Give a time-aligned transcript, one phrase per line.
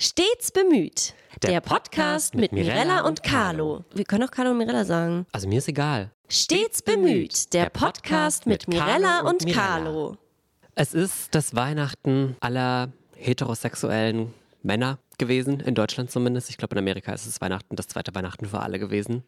[0.00, 1.12] Stets bemüht.
[1.42, 3.84] Der Der, Podcast mit Mirella und Carlo.
[3.92, 5.26] Wir können auch Carlo und Mirella sagen.
[5.32, 6.12] Also mir ist egal.
[6.28, 7.52] Stets bemüht.
[7.52, 10.16] Der Podcast mit Mirella und Carlo.
[10.76, 14.32] Es ist das Weihnachten aller heterosexuellen
[14.62, 16.48] Männer gewesen, in Deutschland zumindest.
[16.48, 19.24] Ich glaube, in Amerika ist es Weihnachten, das zweite Weihnachten für alle gewesen.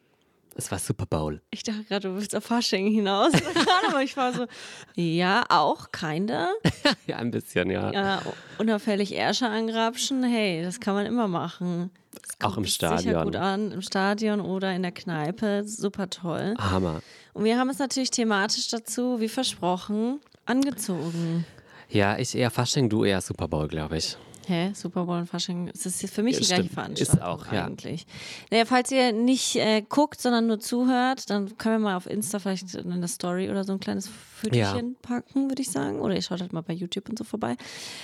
[0.56, 1.40] Es war Super Bowl.
[1.50, 3.32] Ich dachte gerade, du willst auf Fasching hinaus.
[3.88, 4.46] Aber ich war so,
[4.94, 6.50] ja, auch, kinda.
[7.06, 7.92] ja, ein bisschen, ja.
[7.92, 8.22] Ja,
[8.58, 11.90] unauffällig Ärsche angrapschen, hey, das kann man immer machen.
[12.12, 13.24] Das Auch im kommt Sicher Stadion.
[13.24, 16.54] gut an, im Stadion oder in der Kneipe, super toll.
[16.58, 17.02] Hammer.
[17.32, 21.46] Und wir haben es natürlich thematisch dazu, wie versprochen, angezogen.
[21.88, 24.16] Ja, ich eher Fasching, du eher Super Bowl, glaube ich.
[24.50, 24.72] Hä?
[24.74, 26.74] Super Bowl und Fasching, es ist für mich Ja, die gleiche stimmt.
[26.74, 27.66] Veranstaltung Ist auch, ja.
[27.66, 28.04] eigentlich.
[28.50, 32.40] Naja, falls ihr nicht äh, guckt, sondern nur zuhört, dann können wir mal auf Insta
[32.40, 36.00] vielleicht in eine Story oder so ein kleines Fötchen packen, würde ich sagen.
[36.00, 37.56] Oder ihr schaut halt mal bei YouTube und so vorbei.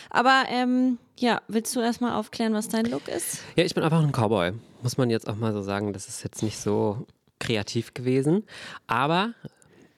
[0.09, 3.41] Aber ähm, ja, willst du erstmal aufklären, was dein Look ist?
[3.57, 4.53] Ja, ich bin einfach ein Cowboy.
[4.85, 7.09] Muss man jetzt auch mal so sagen, das ist jetzt nicht so
[7.41, 8.45] kreativ gewesen.
[8.87, 9.33] Aber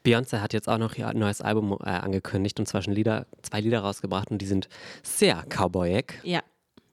[0.03, 3.61] Beyoncé hat jetzt auch noch ihr neues Album äh, angekündigt und zwar schon Lieder, zwei
[3.61, 4.69] Lieder rausgebracht und die sind
[5.03, 6.19] sehr cowboyig.
[6.23, 6.41] Ja.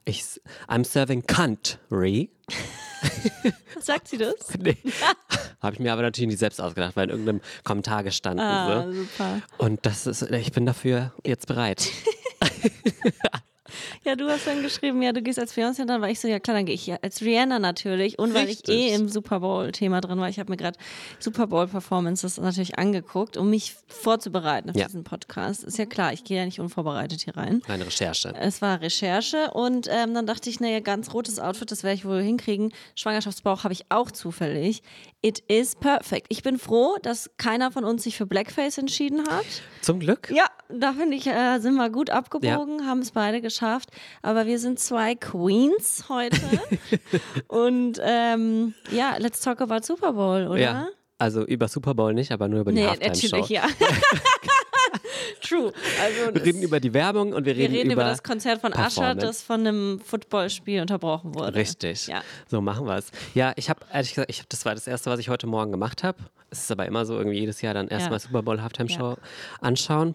[0.05, 0.25] Ich,
[0.69, 2.31] I'm serving country.
[3.81, 4.35] Sagt sie das?
[4.59, 4.77] Nee.
[5.61, 8.45] Habe ich mir aber natürlich nicht selbst ausgedacht, weil in irgendeinem Kommentar gestanden.
[8.45, 8.93] Ah, so.
[8.93, 9.43] super.
[9.59, 11.89] Und das ist, ich bin dafür jetzt bereit.
[14.05, 16.39] Ja, du hast dann geschrieben, ja, du gehst als Beyoncé, dann war ich so, ja
[16.41, 18.19] klar, dann gehe ich ja als Rihanna natürlich.
[18.19, 18.75] Und weil ich Richtig.
[18.75, 20.79] eh im Super Bowl-Thema drin war, ich habe mir gerade
[21.19, 24.87] Super Bowl-Performances natürlich angeguckt, um mich vorzubereiten auf Ja.
[24.87, 25.65] diesen Podcast.
[25.65, 27.63] Ist ja klar, ich gehe ja nicht unvorbereitet hier rein.
[27.69, 28.35] Meine Recherche.
[28.39, 32.05] Es war Recherche und ähm, dann dachte ich, naja, ganz rotes Outfit, das werde ich
[32.05, 32.73] wohl hinkriegen.
[32.95, 34.83] Schwangerschaftsbauch habe ich auch zufällig.
[35.27, 36.27] It is perfect.
[36.29, 39.45] Ich bin froh, dass keiner von uns sich für Blackface entschieden hat.
[39.83, 40.31] Zum Glück.
[40.33, 43.91] Ja, da finde ich, äh, sind wir gut abgebogen, haben es beide geschafft.
[44.23, 46.39] Aber wir sind zwei Queens heute.
[47.49, 50.61] Und ähm, ja, let's talk about Super Bowl, oder?
[50.61, 50.89] Ja.
[51.19, 53.37] Also über Super Bowl nicht, aber nur über die Nee, Halftime-Show.
[53.39, 53.65] natürlich, ja.
[55.41, 55.73] True.
[56.03, 58.61] Also Wir reden über die Werbung und wir wir reden, reden über, über das Konzert
[58.61, 59.27] von Performance.
[59.27, 61.55] das von einem Footballspiel unterbrochen wurde.
[61.55, 62.07] Richtig.
[62.07, 62.23] Ja.
[62.49, 63.11] So machen wir es.
[63.35, 65.71] Ja, ich habe ehrlich gesagt, ich hab, das war das erste, was ich heute Morgen
[65.73, 66.19] gemacht habe.
[66.51, 68.19] Es ist aber immer so, irgendwie jedes Jahr dann erstmal Ja.
[68.21, 69.17] Super Bowl Halftime Show
[69.61, 70.15] anschauen.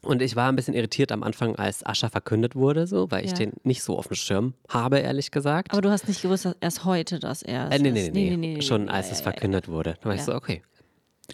[0.00, 3.32] Und ich war ein bisschen irritiert am Anfang, als Ascher verkündet wurde, so, weil ich
[3.32, 3.38] Ja.
[3.38, 5.72] den nicht so auf dem Schirm habe, ehrlich gesagt.
[5.72, 8.14] Aber du hast nicht gewusst, dass erst heute das erst äh, nee, ist.
[8.14, 9.32] nee, nee, nee, Schon nee, als ja, es ja, ja.
[9.32, 9.94] verkündet wurde.
[10.00, 10.26] Dann war ich Ja.
[10.26, 10.62] so, okay.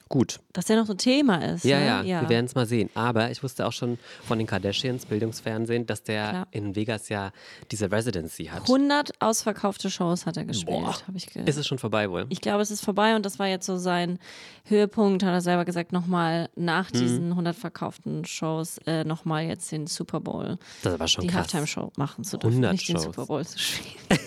[0.08, 0.40] Gut.
[0.52, 1.64] Dass der noch so Thema ist.
[1.64, 2.08] Ja, ne?
[2.08, 2.90] ja, wir werden es mal sehen.
[2.94, 6.48] Aber ich wusste auch schon von den Kardashians, Bildungsfernsehen, dass der Klar.
[6.50, 7.30] in Vegas ja
[7.70, 8.62] diese Residency hat.
[8.62, 11.48] 100 ausverkaufte Shows hat er gespielt, habe ich gehört.
[11.48, 12.26] Ist es schon vorbei wohl?
[12.28, 14.18] Ich glaube, es ist vorbei und das war jetzt so sein
[14.64, 16.98] Höhepunkt, hat er selber gesagt, nochmal nach Mhm.
[16.98, 21.42] diesen 100 verkauften Shows äh, nochmal jetzt den Super Bowl, Das war schon die krass.
[21.54, 23.04] Halftime-Show machen zu dürfen, 100 nicht den Shows.
[23.04, 23.94] Super Bowl zu spielen.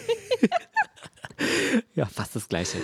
[1.94, 2.79] Ja, fast das Gleiche.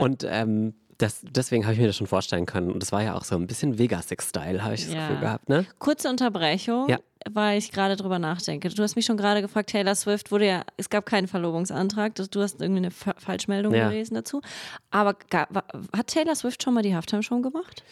[0.00, 2.70] Und ähm, das, deswegen habe ich mir das schon vorstellen können.
[2.70, 5.06] Und das war ja auch so ein bisschen Vegas-Style, habe ich das Ja.
[5.08, 5.66] Gefühl gehabt, ne?
[5.78, 6.98] Kurze Unterbrechung, Ja.
[7.30, 8.68] weil ich gerade drüber nachdenke.
[8.68, 12.40] Du hast mich schon gerade gefragt, Taylor Swift wurde ja, es gab keinen Verlobungsantrag, du
[12.42, 13.88] hast irgendwie eine Fa Falschmeldung Ja.
[13.88, 14.40] gelesen dazu.
[14.90, 15.64] Aber ga- wa-
[15.96, 17.82] hat Taylor Swift schon mal die Halftime-Show gemacht?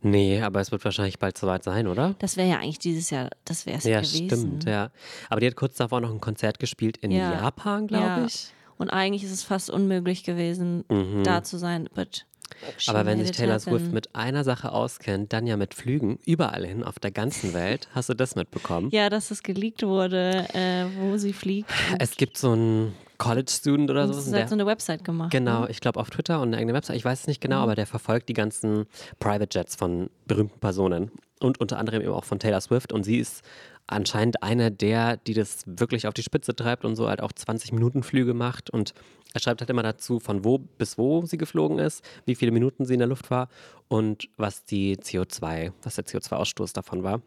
[0.00, 2.14] Nee, aber es wird wahrscheinlich bald soweit sein, oder?
[2.20, 4.26] Das wäre ja eigentlich dieses Jahr, das wäre es Ja, gewesen.
[4.28, 4.90] stimmt, ja.
[5.28, 7.32] Aber die hat kurz davor noch ein Konzert gespielt in Ja.
[7.32, 8.24] Japan, glaube Ja.
[8.24, 8.52] ich.
[8.78, 10.84] Und eigentlich ist es fast unmöglich gewesen,
[11.24, 11.88] da zu sein.
[11.94, 12.64] But Mhm.
[12.88, 13.58] Aber wenn sich Taylor.
[13.58, 17.88] Swift mit einer Sache auskennt, dann ja mit Flügen überall hin auf der ganzen Welt.
[17.94, 18.88] Hast du das mitbekommen?
[18.90, 21.70] Ja, dass es geleakt wurde, äh, wo sie fliegt.
[21.98, 24.20] Es gibt so einen College-Student oder Und so.
[24.20, 25.30] es hat so eine Website gemacht.
[25.30, 25.70] Genau, Ne?
[25.70, 26.96] ich glaube auf Twitter und eine eigene Website.
[26.96, 28.86] Ich weiß es nicht genau, aber der verfolgt die ganzen
[29.20, 31.10] Private Jets von berühmten Personen
[31.40, 32.94] und unter anderem eben auch von Taylor Swift.
[32.94, 33.42] Und sie ist
[33.88, 37.72] anscheinend eine der, die das wirklich auf die Spitze treibt und so halt auch 20
[37.72, 38.70] Minuten Flüge macht.
[38.70, 38.94] Und
[39.34, 42.84] er schreibt halt immer dazu, von wo bis wo sie geflogen ist, wie viele Minuten
[42.84, 43.48] sie in der Luft war
[43.88, 47.22] und was die CO2, was der CO2-Ausstoß davon war.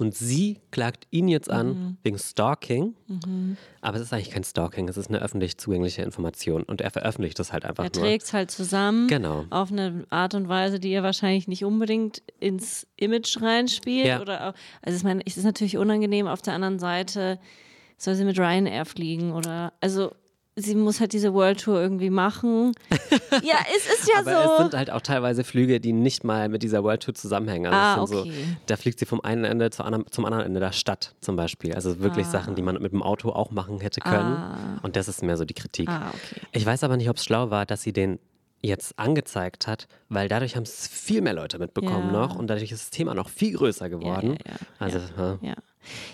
[0.00, 1.96] Und sie klagt ihn jetzt an Mhm.
[2.04, 2.94] wegen Stalking.
[3.80, 6.62] Aber es ist eigentlich kein Stalking, es ist eine öffentlich zugängliche Information.
[6.62, 8.04] Und er veröffentlicht das halt einfach Er nur.
[8.04, 9.44] trägt es halt zusammen Genau.
[9.50, 14.06] auf eine Art und Weise, die ihr wahrscheinlich nicht unbedingt ins Image reinspielt.
[14.06, 14.20] Ja.
[14.20, 16.28] Oder auch, also ich meine, es ist natürlich unangenehm.
[16.28, 17.38] Auf der anderen Seite
[17.96, 20.12] soll sie mit Ryanair fliegen oder also
[20.58, 22.72] sie muss halt diese World Tour irgendwie machen.
[23.42, 24.52] ja, es ist ja Aber so.
[24.52, 27.72] es sind halt auch teilweise Flüge, die nicht mal mit dieser World Tour zusammenhängen.
[27.72, 28.30] Also Ah, okay.
[28.32, 31.36] so, da fliegt sie vom einen Ende zu anderen, zum anderen Ende der Stadt zum
[31.36, 31.74] Beispiel.
[31.74, 34.36] Also wirklich Sachen, die man mit dem Auto auch machen hätte können.
[34.82, 35.88] Und das ist mehr so die Kritik.
[35.88, 36.40] Ah, okay.
[36.52, 38.18] Ich weiß aber nicht, ob es schlau war, dass sie den
[38.60, 42.20] jetzt angezeigt hat, weil dadurch haben es viel mehr Leute mitbekommen Ja.
[42.26, 44.36] noch und dadurch ist das Thema noch viel größer geworden.
[44.44, 44.98] ja, ja, also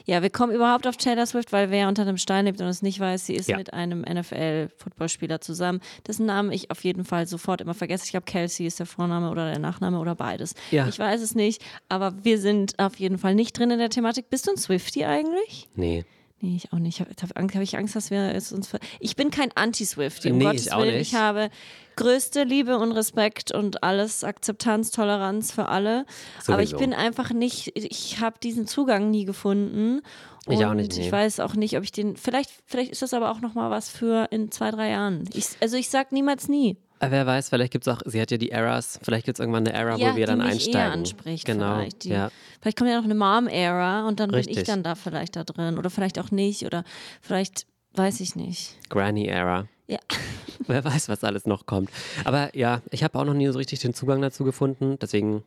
[0.06, 0.22] ja.
[0.22, 3.00] Wir kommen überhaupt auf Taylor Swift, weil wer unter einem Stein lebt und es nicht
[3.00, 3.56] weiß, sie ist Ja.
[3.56, 8.04] mit einem NFL-Footballspieler zusammen, dessen Namen ich auf jeden Fall sofort immer vergesse.
[8.04, 10.54] Ich glaube, Kelsey ist der Vorname oder der Nachname oder beides.
[10.70, 10.86] Ja.
[10.88, 14.30] Ich weiß es nicht, aber wir sind auf jeden Fall nicht drin in der Thematik.
[14.30, 15.68] Bist du ein Swifty eigentlich?
[15.74, 16.04] Nee.
[16.44, 17.00] Nee, ich auch nicht.
[17.00, 18.68] Habe hab, Angst- hab ich Angst, dass wir es uns.
[18.68, 20.98] Ver ich bin kein Anti-Swifty, um Nee, Gottes ich auch Willen.
[20.98, 21.12] nicht.
[21.12, 21.48] Ich habe
[21.96, 26.04] größte Liebe und Respekt und alles, Akzeptanz, Toleranz für alle.
[26.46, 26.76] Aber ich Sowieso.
[26.84, 30.02] bin einfach nicht, ich habe diesen Zugang nie gefunden.
[30.46, 31.06] Und Ich auch nicht, nee.
[31.06, 32.18] ich weiß auch nicht, ob ich den.
[32.18, 35.24] Vielleicht, vielleicht ist das aber auch nochmal was für in zwei, drei Jahren.
[35.32, 36.76] Ich, also ich sag niemals nie.
[37.00, 39.40] Aber wer weiß, vielleicht gibt es auch, sie hat ja die Eras, vielleicht gibt es
[39.40, 40.80] irgendwann eine Era, ja, wo wir dann einsteigen.
[40.80, 41.76] eher anspricht genau.
[41.76, 42.04] vielleicht.
[42.04, 42.30] Die, ja.
[42.60, 44.66] Vielleicht kommt ja noch eine Mom-Era und dann bin ich Richtig.
[44.66, 45.76] dann da vielleicht da drin.
[45.78, 46.64] Oder vielleicht auch nicht.
[46.64, 46.84] Oder
[47.20, 48.78] vielleicht weiß ich nicht.
[48.88, 49.66] Granny Era.
[49.86, 49.98] Ja.
[50.66, 51.90] Wer weiß, was alles noch kommt.
[52.24, 54.96] Aber ja, ich habe auch noch nie so richtig den Zugang dazu gefunden.
[55.00, 55.42] Deswegen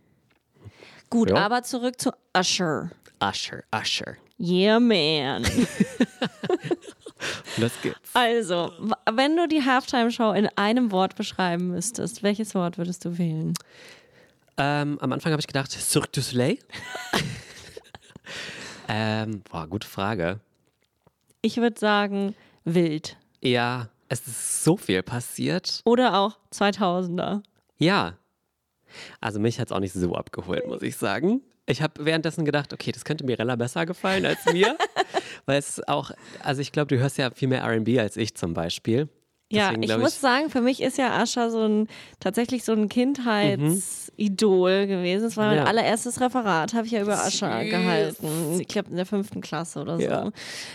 [1.10, 1.38] Gut, Ja.
[1.38, 2.92] aber zurück zu Usher.
[3.24, 4.18] Usher, Usher.
[4.40, 5.44] Yeah, man.
[7.58, 7.98] Los geht's.
[8.14, 8.72] Also,
[9.12, 13.54] wenn du die Halftime-Show in einem Wort beschreiben müsstest, welches Wort würdest du wählen?
[14.58, 16.58] Ähm, am Anfang habe ich gedacht, Cirque du Soleil.
[18.88, 20.40] ähm, boah, gute Frage.
[21.42, 23.18] Ich würde sagen, wild.
[23.42, 25.82] Ja, es ist so viel passiert.
[25.86, 27.44] Oder auch 2000er.
[27.78, 28.18] Ja.
[29.22, 31.42] Also mich hat es auch nicht so abgeholt, muss ich sagen.
[31.70, 34.78] Ich habe währenddessen gedacht, okay, das könnte Mirella besser gefallen als mir.
[35.46, 36.12] weil es auch,
[36.42, 39.10] also ich glaube, du hörst ja viel mehr RB als ich zum Beispiel.
[39.50, 41.88] Ja, Deswegen ich glaub muss sagen, für mich ist ja Ascha so ein
[42.20, 45.24] tatsächlich so ein Kindheitsidol gewesen.
[45.24, 45.64] Das war mein Ja.
[45.64, 48.60] allererstes Referat, habe ich ja über Ascha gehalten.
[48.60, 50.04] Ich glaube in der fünften Klasse oder so.
[50.04, 50.32] Ja.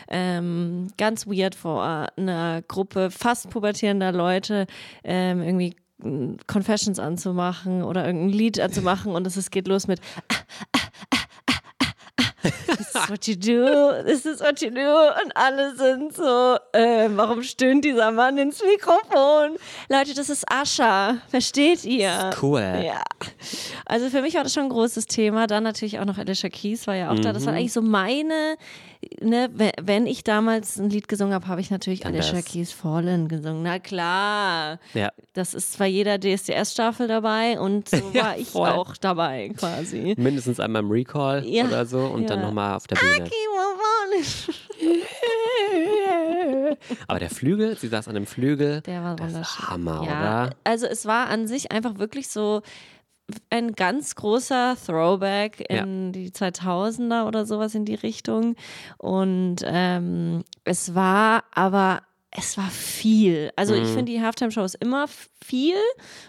[0.08, 4.66] Ähm, ganz weird vor einer Gruppe fast pubertierender Leute
[5.04, 5.76] ähm, irgendwie
[6.46, 10.00] Confessions anzumachen oder irgendein Lied anzumachen und es geht los mit
[12.42, 14.80] This is what you do, this is what you do.
[15.24, 19.56] Und alle sind so, äh, warum stöhnt dieser Mann ins Mikrofon?
[19.88, 22.30] Leute, das ist Ascha, versteht ihr?
[22.40, 22.60] Cool.
[22.84, 23.02] Ja.
[23.86, 25.46] Also für mich war das schon ein großes Thema.
[25.46, 27.32] Dann natürlich auch noch Alicia Keys war ja auch da.
[27.32, 27.46] Das Mhm.
[27.46, 28.56] war eigentlich so meine,
[29.20, 32.40] ne, we- wenn ich damals ein Lied gesungen habe, habe ich natürlich Dann Alicia.
[32.42, 33.62] Keys Fallen gesungen.
[33.62, 34.78] Na klar.
[34.94, 35.10] Ja.
[35.34, 38.68] Das ist zwar jeder DSDS-Staffel dabei und so Ja, war ich voll.
[38.68, 40.14] auch dabei quasi.
[40.16, 42.46] Mindestens einmal im Recall Ja, oder so und dann ja.
[42.46, 43.30] nochmal auf der Bühne.
[47.08, 48.80] Aber der Flügel, sie saß an dem Flügel.
[48.82, 49.68] Der war wunderschön.
[49.68, 50.50] Hammer, ja, oder?
[50.64, 52.62] Also es war an sich einfach wirklich so
[53.50, 58.56] ein ganz großer Throwback in die 2000er oder sowas in die Richtung.
[58.98, 62.02] Und ähm, es war aber,
[62.34, 63.50] es war viel.
[63.56, 63.82] Also Mhm.
[63.82, 65.06] ich finde, die Halftime-Show ist immer
[65.44, 65.74] viel.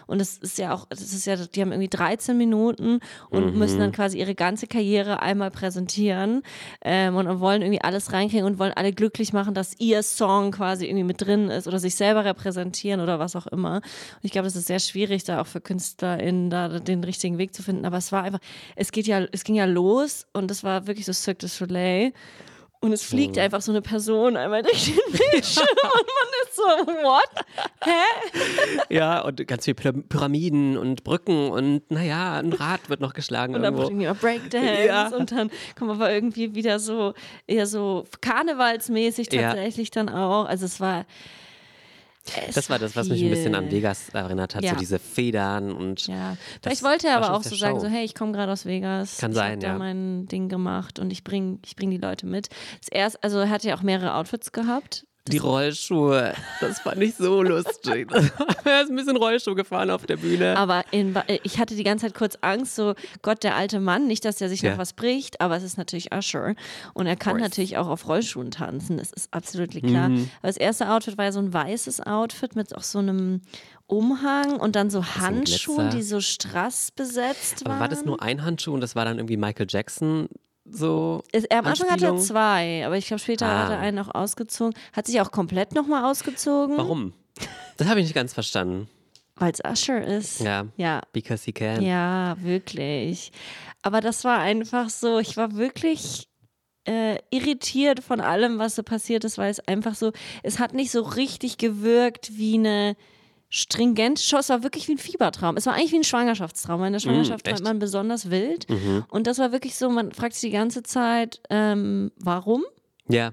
[0.06, 3.58] Und es ist ja auch, das ist ja, die haben irgendwie 13 Minuten und Mhm.
[3.58, 6.42] müssen dann quasi ihre ganze Karriere einmal präsentieren
[6.82, 10.84] ähm, und wollen irgendwie alles reinkriegen und wollen alle glücklich machen, dass ihr Song quasi
[10.86, 13.76] irgendwie mit drin ist oder sich selber repräsentieren oder was auch immer.
[13.76, 13.82] Und
[14.24, 17.62] ich glaube, es ist sehr schwierig, da auch für KünstlerInnen da den richtigen Weg zu
[17.62, 17.86] finden.
[17.86, 18.40] Aber es war einfach,
[18.76, 22.12] es geht ja, es ging ja los und es war wirklich so Cirque du Soleil.
[22.84, 26.62] Und es fliegt einfach so eine Person einmal durch den Bildschirm und man ist so,
[27.02, 27.44] what?
[27.82, 28.94] Hä?
[28.94, 33.54] Ja, und ganz viele Py- Pyramiden und Brücken und naja, ein Rad wird noch geschlagen
[33.54, 33.86] Und dann irgendwo.
[33.88, 35.08] bringen wir Breakdance Ja.
[35.08, 37.14] und dann kommen aber irgendwie wieder so,
[37.46, 39.52] eher so karnevalsmäßig Ja.
[39.52, 40.44] tatsächlich dann auch.
[40.44, 41.06] Also es war.
[42.48, 43.70] Es Das war das, was mich ein bisschen an.
[43.70, 44.70] Vegas erinnert hat, Ja.
[44.72, 47.80] so diese Federn und Ja, Das vielleicht wollte er aber auch so sagen, Show.
[47.82, 49.78] so hey, ich komme gerade aus Vegas, Kann ich sein, habe da ja.
[49.78, 52.48] mein Ding gemacht und ich bring, ich bring die Leute mit.
[52.80, 55.06] Das erst, also er hatte ja auch mehrere Outfits gehabt.
[55.28, 56.34] Die Rollschuhe.
[56.60, 58.10] Das fand ich so lustig.
[58.64, 60.54] er ist ein bisschen Rollschuh gefahren auf der Bühne.
[60.58, 64.06] Aber in, Ba- ich hatte die ganze Zeit kurz Angst, so Gott, der alte Mann,
[64.06, 64.72] nicht, dass der sich Ja.
[64.72, 66.54] noch was bricht, aber es ist natürlich Usher.
[66.92, 70.10] Und er kann natürlich auch auf Rollschuhen tanzen, das ist absolut klar.
[70.10, 70.28] Mhm.
[70.40, 73.40] Aber das erste Outfit war ja so ein weißes Outfit mit auch so einem
[73.86, 77.72] Umhang und dann so Handschuhen, die so strass besetzt waren.
[77.72, 80.28] Aber war das nur ein Handschuh und das war dann irgendwie Michael Jackson
[80.64, 81.22] so?
[81.32, 83.64] Er, am Anfang hatte er zwei, aber ich glaube, später Ah.
[83.64, 84.74] hat er einen auch ausgezogen.
[84.92, 86.76] Hat sich auch komplett nochmal ausgezogen.
[86.76, 87.12] Warum?
[87.76, 88.88] Das habe ich nicht ganz verstanden.
[89.36, 90.40] Weil es Usher ist.
[90.40, 90.66] Ja.
[90.76, 91.82] Ja, Because he can.
[91.82, 93.32] Ja, wirklich.
[93.82, 96.28] Aber das war einfach so, ich war wirklich
[96.86, 100.90] äh, irritiert von allem, was so passiert ist, weil es einfach so, es hat nicht
[100.92, 102.96] so richtig gewirkt wie eine
[103.48, 104.18] stringent.
[104.18, 105.56] Es war wirklich wie ein Fiebertraum.
[105.56, 106.82] Es war eigentlich wie ein Schwangerschaftstraum.
[106.84, 107.58] In der Schwangerschaft echt?
[107.58, 108.66] wird man besonders wild.
[109.08, 112.64] Und das war wirklich so, man fragt sich die ganze Zeit, ähm, warum?
[113.08, 113.32] Ja,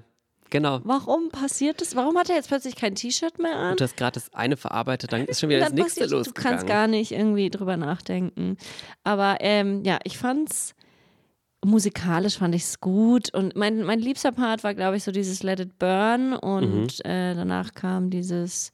[0.50, 0.80] genau.
[0.84, 1.96] Warum passiert das?
[1.96, 3.70] Warum hat er jetzt plötzlich kein T-Shirt mehr an?
[3.72, 6.32] Und du hast gerade das eine verarbeitet, dann ist schon wieder das nächste passiert- Du
[6.32, 8.56] kannst gar nicht irgendwie drüber nachdenken.
[9.02, 10.74] Aber ähm, ja, ich fand's
[11.64, 15.44] musikalisch fand ich es gut und mein, mein liebster Part war, glaube ich, so dieses
[15.44, 17.08] Let It Burn und Mhm.
[17.10, 18.72] äh, danach kam dieses,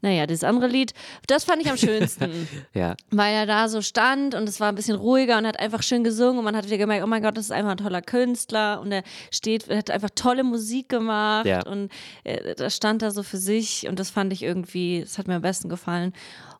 [0.00, 0.92] naja, dieses andere Lied.
[1.26, 4.74] Das fand ich am schönsten, ja, weil er da so stand und es war ein
[4.74, 7.36] bisschen ruhiger und hat einfach schön gesungen und man hat wieder gemerkt, oh mein Gott,
[7.36, 11.46] das ist einfach ein toller Künstler und er steht, er hat einfach tolle Musik gemacht
[11.46, 11.66] Ja.
[11.66, 11.90] und
[12.24, 15.36] äh, da stand er so für sich und das fand ich irgendwie, das hat mir
[15.36, 16.12] am besten gefallen.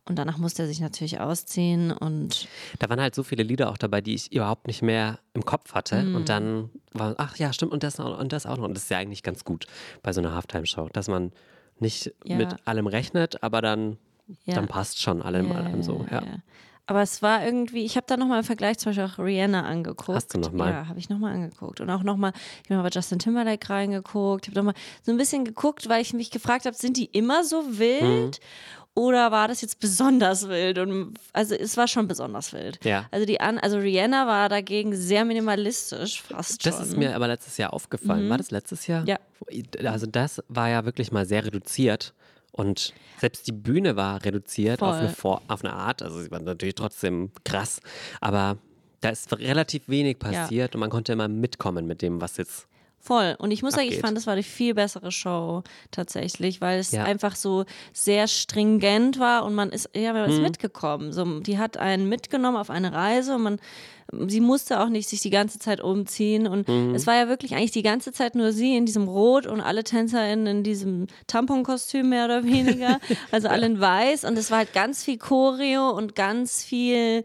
[0.04, 3.76] Und danach musste er sich natürlich ausziehen und da waren halt so viele Lieder auch
[3.76, 6.02] dabei, die ich überhaupt nicht mehr im Kopf hatte.
[6.02, 6.14] Mhm.
[6.14, 8.64] Und dann war, ach ja, stimmt, und das, und das auch noch.
[8.64, 9.66] Und das ist ja eigentlich ganz gut
[10.02, 11.30] bei so einer Halftime-Show, dass man
[11.80, 12.36] nicht Ja.
[12.36, 13.98] mit allem rechnet, aber dann,
[14.44, 14.54] ja.
[14.54, 16.04] dann passt schon allem, allem so.
[16.10, 16.22] Ja.
[16.86, 20.16] Aber es war irgendwie, ich habe da nochmal im Vergleich zum Beispiel auch Rihanna angeguckt.
[20.16, 20.70] Hast du noch mal?
[20.70, 21.82] Ja, habe ich nochmal angeguckt.
[21.82, 22.32] Und auch nochmal,
[22.64, 24.46] ich habe mal bei Justin Timberlake reingeguckt.
[24.46, 27.44] Ich habe nochmal so ein bisschen geguckt, weil ich mich gefragt habe, sind die immer
[27.44, 28.40] so wild?
[28.40, 28.77] Mhm.
[28.98, 30.78] Oder war das jetzt besonders wild?
[30.78, 32.84] Und also es war schon besonders wild.
[32.84, 33.06] Ja.
[33.12, 36.72] Also die an, also Rihanna war dagegen sehr minimalistisch, fast schon.
[36.72, 38.28] Das ist mir aber letztes Jahr aufgefallen.
[38.28, 39.02] War das letztes Jahr?
[39.02, 39.06] Mhm.
[39.06, 39.18] Ja.
[39.84, 42.12] Also das war ja wirklich mal sehr reduziert.
[42.50, 45.14] Und selbst die Bühne war reduziert auf eine,
[45.46, 46.02] auf eine Art.
[46.02, 47.80] Also sie war natürlich trotzdem krass.
[48.20, 48.56] Aber
[49.00, 52.66] da ist relativ wenig passiert und man konnte immer mitkommen mit dem, was jetzt.
[53.00, 53.36] Voll.
[53.38, 55.62] Und ich muss sagen, ich fand, das war die viel bessere Show
[55.92, 57.04] tatsächlich, weil es Ja.
[57.04, 60.30] einfach so sehr stringent war und man ist, ja, man Mhm.
[60.36, 61.12] ist mitgekommen.
[61.12, 63.60] So, die hat einen mitgenommen auf eine Reise und man,
[64.28, 66.94] sie musste auch nicht sich die ganze Zeit umziehen und Mhm.
[66.94, 69.84] es war ja wirklich eigentlich die ganze Zeit nur sie in diesem Rot und alle
[69.84, 72.98] TänzerInnen in diesem Tamponkostüm mehr oder weniger,
[73.30, 77.24] also alle in weiß und es war halt ganz viel Choreo und ganz viel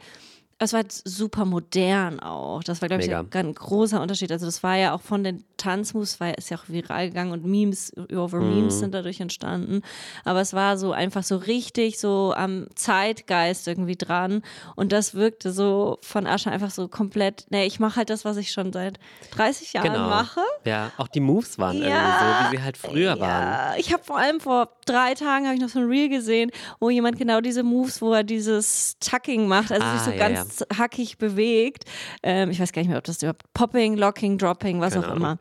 [0.64, 2.64] es war halt super modern auch.
[2.64, 3.26] Das war, glaube ich, Mega.
[3.40, 4.32] ein großer Unterschied.
[4.32, 7.46] Also das war ja auch von den Tanzmoves, war, ist ja auch viral gegangen und
[7.46, 8.48] Memes over Mhm.
[8.50, 9.82] Memes sind dadurch entstanden.
[10.26, 14.42] Aber es war so einfach so richtig so am Zeitgeist irgendwie dran.
[14.76, 18.38] Und das wirkte so von Asche einfach so komplett, nee, ich mache halt das, was
[18.38, 19.00] ich schon seit
[19.32, 20.10] 30 Jahren Genau.
[20.10, 20.42] mache.
[20.66, 23.44] Ja, auch die Moves waren irgendwie so, wie sie halt früher waren.
[23.52, 26.52] Ja, ich habe vor allem vor drei Tagen habe ich noch so ein Reel gesehen,
[26.80, 30.18] wo jemand genau diese Moves, wo er dieses Tucking macht, also Ah, sich so ja,
[30.30, 31.86] ganz hackig bewegt.
[32.22, 35.10] Ähm, ich weiß gar nicht mehr, ob das überhaupt Popping, Locking, Dropping, was Keine auch
[35.12, 35.24] Ahnung.
[35.24, 35.38] immer.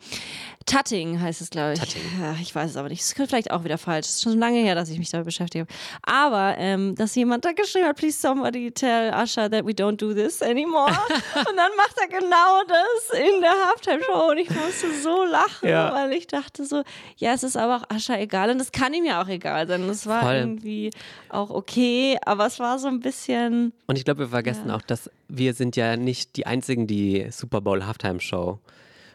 [0.67, 1.97] Tutting heißt es, glaube ich.
[2.21, 3.01] Ja, ich weiß es aber nicht.
[3.01, 4.07] Das ist vielleicht auch wieder falsch.
[4.09, 5.67] Es ist schon lange her, dass ich mich damit beschäftige.
[6.03, 10.13] Aber, ähm, dass jemand da geschrieben hat, please somebody tell Asha that we don't do
[10.15, 10.91] this anymore.
[11.35, 15.93] und dann macht er genau das in der Halftime-Show und ich musste so lachen, Ja.
[15.95, 16.83] weil ich dachte so,
[17.17, 19.83] ja, es ist aber auch Ascha egal und es kann ihm ja auch egal sein.
[19.89, 20.35] Es war Voll.
[20.35, 20.91] irgendwie
[21.29, 25.11] auch okay, aber es war so ein bisschen, Und ich glaube, wir vergessen auch, dass
[25.29, 28.59] wir sind ja nicht die einzigen, die Super Bowl Halftime Show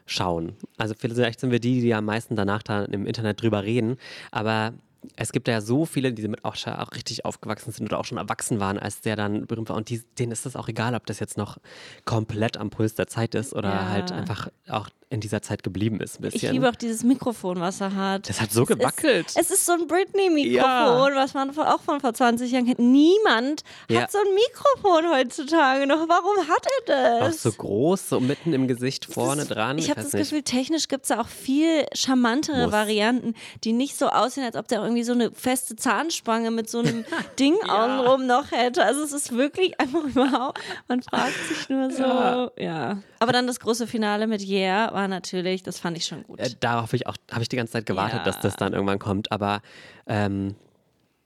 [0.08, 0.56] schauen.
[0.78, 3.98] Also vielleicht sind wir die, die am meisten danach da im Internet drüber reden,
[4.32, 4.74] aber
[5.16, 8.18] es gibt ja so viele, die mit Osha auch richtig aufgewachsen sind oder auch schon
[8.18, 9.76] erwachsen waren, als der dann berühmt war.
[9.76, 11.58] Und die, denen ist das auch egal, ob das jetzt noch
[12.06, 13.90] komplett am Puls der Zeit ist oder Ja.
[13.90, 16.48] halt einfach auch in dieser Zeit geblieben ist ein bisschen.
[16.48, 18.28] ich liebe auch dieses Mikrofon, was er hat.
[18.28, 19.28] Das hat so Es gewackelt.
[19.28, 21.16] Ist, es ist so ein Britney-Mikrofon, Ja.
[21.16, 22.80] was man auch von vor 20 Jahren kennt.
[22.80, 24.02] Niemand Ja.
[24.02, 26.10] hat so ein Mikrofon heutzutage noch.
[26.10, 27.42] Warum hat er auch das?
[27.42, 29.78] so groß, so mitten im Gesicht vorne Das- dran.
[29.78, 30.30] Ich habe weiß das nicht.
[30.30, 32.72] Gefühl, technisch gibt es da auch viel charmantere Muss.
[32.74, 33.34] Varianten,
[33.64, 37.06] die nicht so aussehen, als ob der irgendwie so eine feste Zahnspange mit so einem
[37.40, 38.84] Ding außenrum noch hätte.
[38.84, 43.00] Also es ist wirklich einfach überhaupt, man fragt sich nur so, ja.
[43.20, 46.40] Aber dann das große Finale mit Yeah war natürlich, das fand ich schon gut.
[46.40, 48.24] Äh, darauf habe ich auch habe ich die ganze Zeit gewartet, Ja.
[48.26, 49.62] dass das dann irgendwann kommt, aber
[50.06, 50.56] ähm,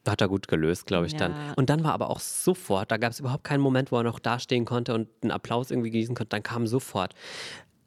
[0.08, 1.32] hat er gut gelöst, glaube ich dann.
[1.32, 1.54] Ja.
[1.56, 4.18] Und dann war aber auch sofort, da gab es überhaupt keinen Moment, wo er noch
[4.20, 6.30] dastehen konnte und einen Applaus irgendwie genießen konnte.
[6.30, 7.13] Dann kam sofort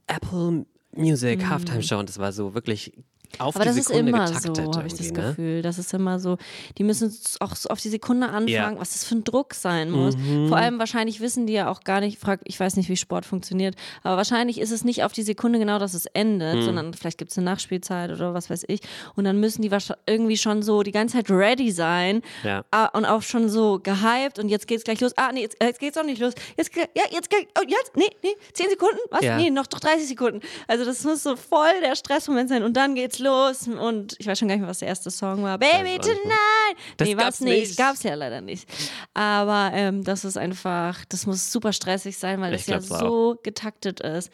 [0.07, 2.93] Apple Music Halftime Show und das war so wirklich
[3.41, 3.61] auf Mhm.
[3.61, 5.13] Aber die das ist Sekunde immer so, habe ich das ne?
[5.13, 5.63] Gefühl.
[5.63, 6.37] Das ist immer so,
[6.79, 8.71] die müssen auch so auf die Sekunde anfangen, Ja.
[8.71, 8.79] Mhm.
[8.81, 10.15] was das für ein Druck sein muss.
[10.49, 13.25] Vor allem wahrscheinlich wissen die ja auch gar nicht, frag, ich weiß nicht, wie Sport
[13.27, 16.63] funktioniert, aber wahrscheinlich ist es nicht auf die Sekunde genau, dass es endet, Mhm.
[16.63, 18.81] sondern vielleicht gibt es eine Nachspielzeit oder was weiß ich.
[19.17, 19.71] Und dann müssen die
[20.07, 22.65] irgendwie schon so die ganze Zeit ready sein Ja.
[22.93, 25.13] und auch schon so gehypt und jetzt geht's gleich los.
[25.17, 26.33] Ah, nee, jetzt, äh, jetzt geht's auch nicht los.
[26.57, 28.99] Jetzt, ja, jetzt, oh, jetzt, nee, nee, 10 Sekunden?
[29.11, 29.23] Was?
[29.23, 29.37] Ja.
[29.37, 30.41] Nee, noch doch 30 Sekunden.
[30.69, 34.39] Also das muss so voll der Stressmoment sein und dann geht's los und ich weiß
[34.39, 35.59] schon gar nicht mehr, was der erste Song war.
[35.59, 36.77] Baby Tonight!
[36.97, 37.59] Das nee, gab's nicht.
[37.61, 37.77] nicht.
[37.79, 38.69] Gab's ja leider nicht.
[39.15, 43.39] Aber ähm, das ist einfach, das muss super stressig sein, weil Ich das ja so
[43.43, 44.31] getaktet ist.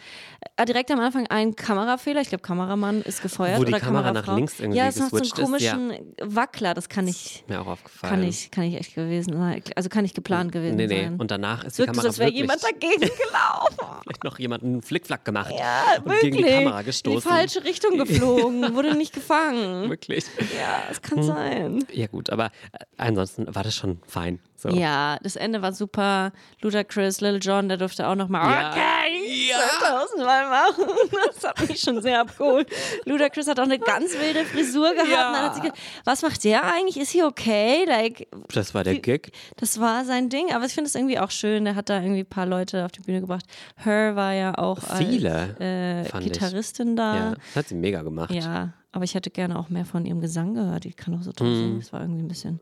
[0.56, 2.20] Äh, direkt am Anfang ein Kamerafehler.
[2.20, 3.59] Ich glaube, Kameramann ist gefeuert.
[3.61, 4.37] Wo die oder Kamera nach Kamerafrau.
[4.37, 5.44] links irgendwie Ja, es hat so einen ist, ja.
[5.44, 6.75] komischen Wackler.
[6.75, 8.12] Das kann ich, Mir auch aufgefallen.
[8.14, 9.62] kann ich, kann ich echt gewesen sein.
[9.76, 11.02] Also kann nicht geplant gewesen Nee, nee.
[11.04, 11.16] sein.
[11.16, 14.00] Und danach ist es die wirkt Kamera als wäre jemand dagegen gelaufen.
[14.04, 16.20] vielleicht noch jemand einen Flickflack gemacht Ja, und wirklich.
[16.32, 17.30] gegen die Kamera In die gestoßen.
[17.30, 19.88] falsche Richtung geflogen, wurde nicht gefangen.
[19.90, 20.25] Wirklich.
[20.58, 21.02] Ja, es Hm.
[21.02, 21.84] kann sein.
[21.92, 24.40] Ja gut, aber äh, ansonsten war das schon fein.
[24.60, 24.68] So.
[24.68, 26.32] Ja, das Ende war super.
[26.60, 28.70] Ludacris, Lil Jon, der durfte auch nochmal Ja.
[28.70, 29.56] okay, Ja.
[29.78, 30.84] 2000 Mal machen.
[31.24, 32.68] Das hat mich schon sehr abgeholt.
[33.06, 35.08] Ludacris hat auch eine ganz wilde Frisur gehabt.
[35.10, 35.48] Ja.
[35.62, 36.98] Gedacht, was macht der eigentlich?
[36.98, 37.84] Ist he okay?
[37.86, 39.32] Like, Das war der Gig.
[39.56, 40.52] das war sein Ding.
[40.52, 41.64] Aber ich finde es irgendwie auch schön.
[41.64, 43.44] Der hat da irgendwie ein paar Leute auf die Bühne gebracht.
[43.76, 46.32] Her war ja auch Viele, als äh, fand ich.
[46.32, 47.16] Gitarristin da.
[47.16, 48.30] Ja, das hat sie mega gemacht.
[48.30, 50.84] Ja, aber ich hätte gerne auch mehr von ihrem Gesang gehört.
[50.84, 51.56] Die kann auch so toll Mhm.
[51.56, 51.80] singen.
[51.80, 52.60] Das war irgendwie ein bisschen.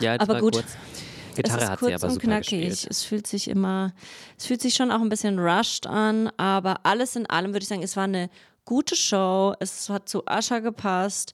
[0.00, 0.54] Ja, Aber war gut.
[0.54, 0.76] kurz.
[1.36, 2.60] Gitarre es ist hat kurz sie aber und super knackig.
[2.68, 2.86] gespielt.
[2.90, 3.92] Es fühlt sich immer,
[4.38, 7.68] es fühlt sich schon auch ein bisschen rushed an, aber alles in allem würde ich
[7.68, 8.30] sagen, es war eine
[8.64, 9.54] gute Show.
[9.58, 11.32] Es hat zu Ascha gepasst,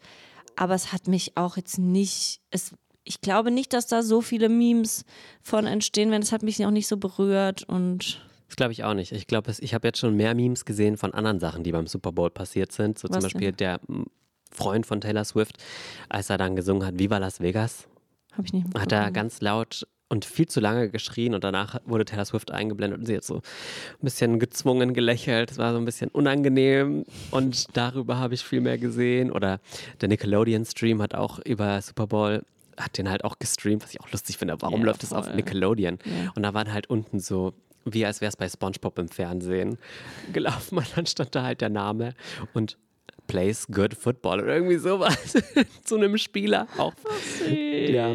[0.57, 2.73] aber es hat mich auch jetzt nicht, es,
[3.05, 5.05] ich glaube nicht, dass da so viele Memes
[5.43, 6.23] von entstehen werden.
[6.23, 9.13] Es hat mich auch nicht so berührt und Das glaube ich auch nicht.
[9.13, 12.13] Ich glaube, ich habe jetzt schon mehr Memes gesehen von anderen Sachen, die beim Super
[12.13, 12.99] Bowl passiert sind.
[12.99, 13.57] So zum Was Beispiel denn?
[13.59, 14.05] der mm,
[14.51, 15.59] Freund von Taylor Swift,
[16.09, 17.87] als er dann gesungen hat, Viva Las Vegas,
[18.41, 19.13] habe ich nicht hat er mitbekommen.
[19.15, 23.15] ganz laut und viel zu lange geschrien und danach wurde Taylor Swift eingeblendet und sie
[23.17, 23.43] hat so ein
[24.03, 25.53] bisschen gezwungen gelächelt.
[25.53, 29.31] Es war so ein bisschen unangenehm und darüber habe ich viel mehr gesehen.
[29.31, 29.61] Oder
[30.01, 32.43] der Nickelodeon-Stream hat auch über Super Bowl,
[32.77, 34.57] hat den halt auch gestreamt, was ich auch lustig finde.
[34.61, 35.37] Warum Ja, läuft es auf voll.
[35.37, 35.99] Nickelodeon?
[36.05, 36.33] Ja.
[36.35, 37.53] Und da waren halt unten so,
[37.85, 39.79] wie als wäre es bei Spongebob im Fernsehen
[40.33, 42.15] gelaufen und dann stand da halt der Name
[42.53, 42.79] und
[43.27, 45.35] plays good football oder irgendwie sowas
[45.85, 46.95] zu einem Spieler auch.
[47.49, 48.15] Ja.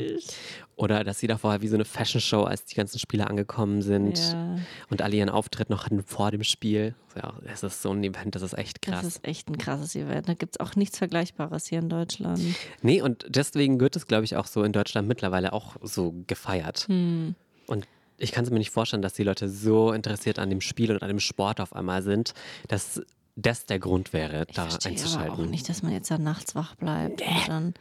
[0.77, 4.19] Oder dass sie da vorher wie so eine Fashion-Show, als die ganzen Spieler angekommen sind
[4.19, 4.57] Ja.
[4.89, 6.95] und alle ihren Auftritt noch hatten vor dem Spiel.
[7.15, 8.97] Ja, es ist so ein Event, das ist echt krass.
[9.01, 10.27] Das ist echt ein krasses Event.
[10.27, 12.41] Da gibt es auch nichts Vergleichbares hier in Deutschland.
[12.81, 16.87] Nee, und deswegen wird es, glaube ich, auch so in Deutschland mittlerweile auch so gefeiert.
[16.89, 17.35] Hm.
[17.67, 17.87] Und
[18.17, 21.01] ich kann es mir nicht vorstellen, dass die Leute so interessiert an dem Spiel und
[21.03, 22.33] an dem Sport auf einmal sind,
[22.67, 23.01] dass
[23.35, 25.45] das der Grund wäre, Ich da verstehe aber einzuschalten.
[25.45, 27.73] auch nicht, dass man jetzt da nachts wach bleibt und dann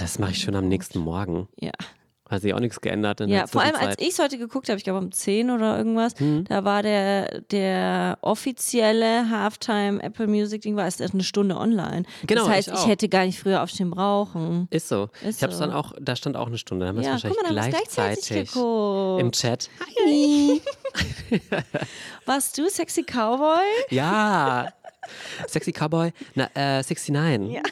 [0.00, 1.48] Das mache ich schon am nächsten Morgen.
[1.60, 1.72] Ja.
[2.28, 4.68] Hat sich auch nichts geändert in Ja, der vor allem als ich es heute geguckt
[4.68, 6.44] habe, ich glaube um 10 oder irgendwas, Hm.
[6.44, 12.02] da war der, der offizielle Halftime Apple Music Ding war erst eine Stunde online.
[12.26, 14.68] Genau, das heißt, ich ich, hätte gar nicht früher aufstehen brauchen.
[14.70, 15.08] Ist so.
[15.26, 15.64] Ist ich habe es so.
[15.64, 17.54] dann auch, da stand auch eine Stunde, da haben wir Ja, es guck wahrscheinlich mal,
[17.54, 19.20] da haben wir es gleichzeitig, gleichzeitig geguckt.
[19.22, 19.70] im Chat.
[22.26, 23.64] Warst du Sexy Cowboy?
[23.90, 24.72] Ja.
[25.46, 27.52] Sexy Cowboy, na, äh, 69.
[27.54, 27.62] Ja.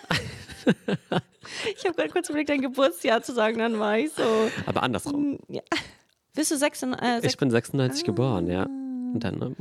[1.77, 4.51] Ich habe gerade kurz überlegt, dein Geburtsjahr zu sagen, dann war ich so.
[4.67, 5.39] Aber andersrum.
[5.49, 5.63] Ja.
[6.35, 7.03] Bist du 96?
[7.03, 8.65] Äh, Ich bin 96 geboren, ja.
[8.65, 9.55] Und dann, ne,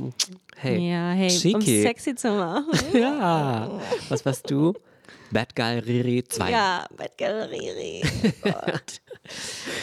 [0.56, 0.90] hey.
[0.90, 1.82] ja, hey, um Cheeky.
[1.82, 2.66] sexy zu machen.
[2.92, 3.70] Ja.
[4.08, 4.74] Was warst du?
[5.30, 6.50] Bad Guy Riri 2.
[6.50, 8.02] Ja, Bad Gallery.
[8.42, 9.00] Gott.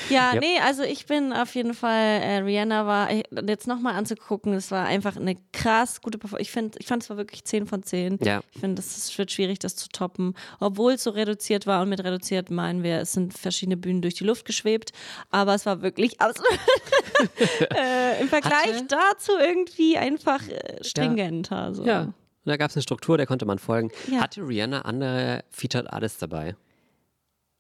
[0.10, 0.42] Ja, Yep.
[0.42, 4.72] nee, also ich bin auf jeden Fall, äh, Rihanna war, äh, jetzt nochmal anzugucken, es
[4.72, 6.42] war einfach eine krass gute Performance.
[6.42, 8.20] Ich, find, ich fand es war wirklich 10 von 10.
[8.24, 8.42] Ja.
[8.54, 10.36] Ich finde, es wird schwierig, das zu toppen.
[10.60, 14.16] Obwohl es so reduziert war und mit reduziert meinen wir, es sind verschiedene Bühnen durch
[14.16, 14.92] die Luft geschwebt,
[15.30, 16.60] aber es war wirklich absolut
[17.76, 21.74] äh, im Vergleich Hatte- dazu irgendwie einfach äh, stringenter.
[21.74, 21.86] So.
[21.86, 22.02] Ja.
[22.04, 22.14] Und
[22.50, 23.90] da gab es eine Struktur, der konnte man folgen.
[24.12, 24.20] Ja.
[24.22, 26.56] Hatte Rihanna andere Featured Artists dabei?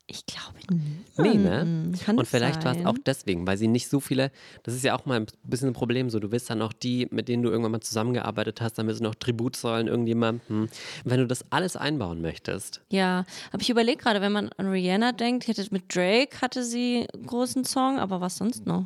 [0.05, 0.97] Ich glaube nie.
[1.17, 1.91] Nee, ne?
[2.03, 4.31] Kann Und vielleicht war es auch deswegen, weil sie nicht so viele,
[4.63, 7.07] das ist ja auch mal ein bisschen ein Problem, so du willst dann auch die,
[7.09, 10.67] mit denen du irgendwann mal zusammengearbeitet hast, dann willst du noch Tribut zollen irgendjemandem.
[11.05, 15.13] Wenn du das alles einbauen möchtest, Ja, aber ich überlege gerade, wenn man an Rihanna
[15.13, 18.85] denkt, die hatte mit Drake hatte sie einen großen Song, aber was sonst noch?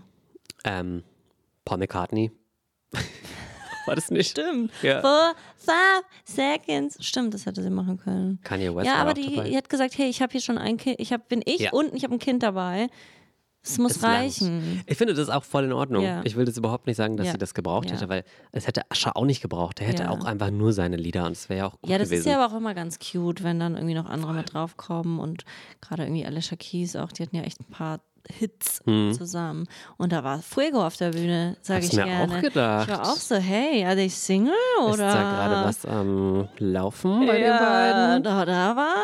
[0.65, 1.03] ähm,
[1.65, 2.31] Paul McCartney.
[3.87, 4.29] War das nicht?
[4.31, 4.71] Stimmt.
[4.81, 5.01] Ja.
[5.01, 6.97] For five seconds.
[7.05, 8.39] Stimmt, das hätte sie machen können.
[8.43, 9.49] Kanye West ja, aber die, dabei.
[9.49, 11.71] die hat gesagt, hey, ich habe hier schon ein Kind, ich hab, bin ich Ja.
[11.71, 12.87] und ich habe ein Kind dabei.
[13.63, 14.15] Es muss Es langt.
[14.19, 14.81] reichen.
[14.85, 16.01] Ich finde das auch voll in Ordnung.
[16.01, 16.21] Ja.
[16.23, 17.31] Ich will das überhaupt nicht sagen, dass Ja.
[17.33, 17.95] sie das gebraucht Ja.
[17.97, 18.23] hätte, weil
[18.53, 19.81] es hätte Ascher auch nicht gebraucht.
[19.81, 22.07] Er hätte auch einfach nur seine Lieder und es wäre ja auch gut Ja, das
[22.07, 22.27] gewesen.
[22.27, 25.43] ist ja aber auch immer ganz cute, wenn dann irgendwie noch andere mit draufkommen und
[25.81, 28.81] gerade irgendwie Alicia Keys auch, die hatten ja echt ein paar Hits
[29.17, 29.67] zusammen.
[29.97, 32.37] Und da war Fuego auf der Bühne, sage ich mir gerne.
[32.37, 32.87] auch gedacht.
[32.89, 34.91] Ich war auch so, hey, are they Single oder?
[34.91, 38.23] ist da gerade was am Laufen bei den ja, beiden?
[38.23, 38.95] Da, da war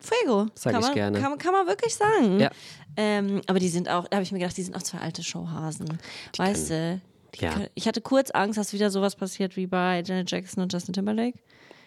[0.00, 0.46] Fuego.
[0.54, 1.20] Sag kann ich man, gerne.
[1.20, 2.40] Kann, man- kann man wirklich sagen.
[2.40, 2.50] Ja.
[2.96, 5.22] Ähm, aber die sind auch, da habe ich mir gedacht, die sind auch zwei alte
[5.22, 5.98] Showhasen.
[6.36, 7.00] weißt du?
[7.34, 7.52] Die Ja.
[7.52, 10.94] können- Ich hatte kurz Angst, dass wieder sowas passiert wie bei Janet Jackson und Justin
[10.94, 11.38] Timberlake.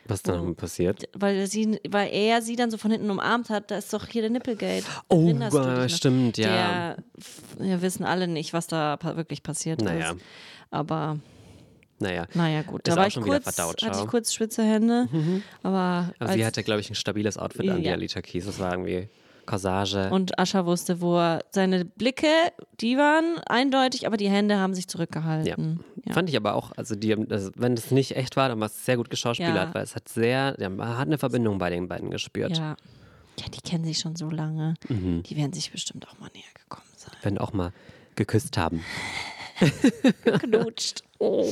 [0.10, 1.08] Was dann passiert?
[1.14, 4.22] Weil, sie, weil er sie dann so von hinten umarmt hat, da ist doch hier
[4.24, 4.84] der Nipplegate.
[5.08, 5.88] Oh, noch?
[5.90, 6.96] stimmt, ja.
[6.96, 6.98] Der,
[7.58, 10.12] wir wissen alle nicht, was da wirklich passiert Naja.
[10.12, 10.22] ist.
[10.72, 11.20] Aber
[12.00, 12.26] Naja.
[12.34, 12.88] naja, gut.
[12.88, 15.08] Ist Da war ich schon wieder kurz, verdaut, hatte ich kurz schwitze Hände.
[15.64, 17.94] Aber Aber als, sie hatte, glaube ich, ein stabiles Outfit an, die Ja.
[17.94, 18.46] Alicia Keys.
[18.46, 19.10] Das war irgendwie
[19.50, 20.10] Corsage.
[20.12, 22.28] und Ascha wusste, wo er seine Blicke,
[22.80, 25.80] die waren eindeutig, aber die Hände haben sich zurückgehalten.
[26.06, 26.14] Ja.
[26.14, 28.86] Fand ich aber auch, also die, also wenn das nicht echt war, dann war es
[28.86, 29.74] sehr gut geschauspielert, Ja.
[29.74, 32.58] weil es hat sehr, ja, man hat eine Verbindung bei den beiden gespürt.
[32.58, 32.76] Ja.
[33.40, 34.76] ja, die kennen sich schon so lange.
[34.88, 35.24] Mhm.
[35.24, 37.14] Die werden sich bestimmt auch mal näher gekommen sein.
[37.24, 37.72] Wenn auch mal
[38.16, 38.84] geküsst haben.
[40.40, 41.04] Knutscht.
[41.18, 41.52] Oh.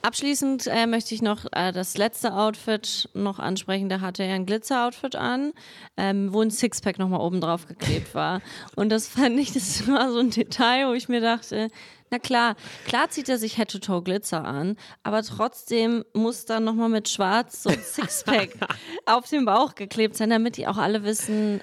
[0.00, 3.88] Abschließend äh, möchte ich noch äh, das letzte Outfit noch ansprechen.
[3.88, 5.52] Da hatte er ein Glitzer-Outfit an,
[5.96, 8.40] ähm, wo ein Sixpack nochmal oben drauf geklebt war.
[8.76, 11.68] Und das fand ich, das war so ein Detail, wo ich mir dachte,
[12.10, 12.54] na klar,
[12.86, 17.82] klar zieht er sich Head-to-Toe-Glitzer an, aber trotzdem muss dann nochmal mit Schwarz so ein
[17.82, 18.50] Sixpack
[19.06, 21.60] auf dem Bauch geklebt sein, damit die auch alle wissen,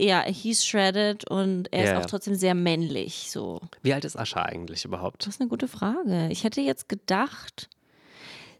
[0.00, 2.00] ja, he's shredded und er Ja, ist ja.
[2.00, 3.60] auch trotzdem sehr männlich, so.
[3.82, 5.26] Wie alt ist Ascha eigentlich überhaupt?
[5.26, 6.28] Das ist eine gute Frage.
[6.30, 7.68] Ich hätte jetzt gedacht,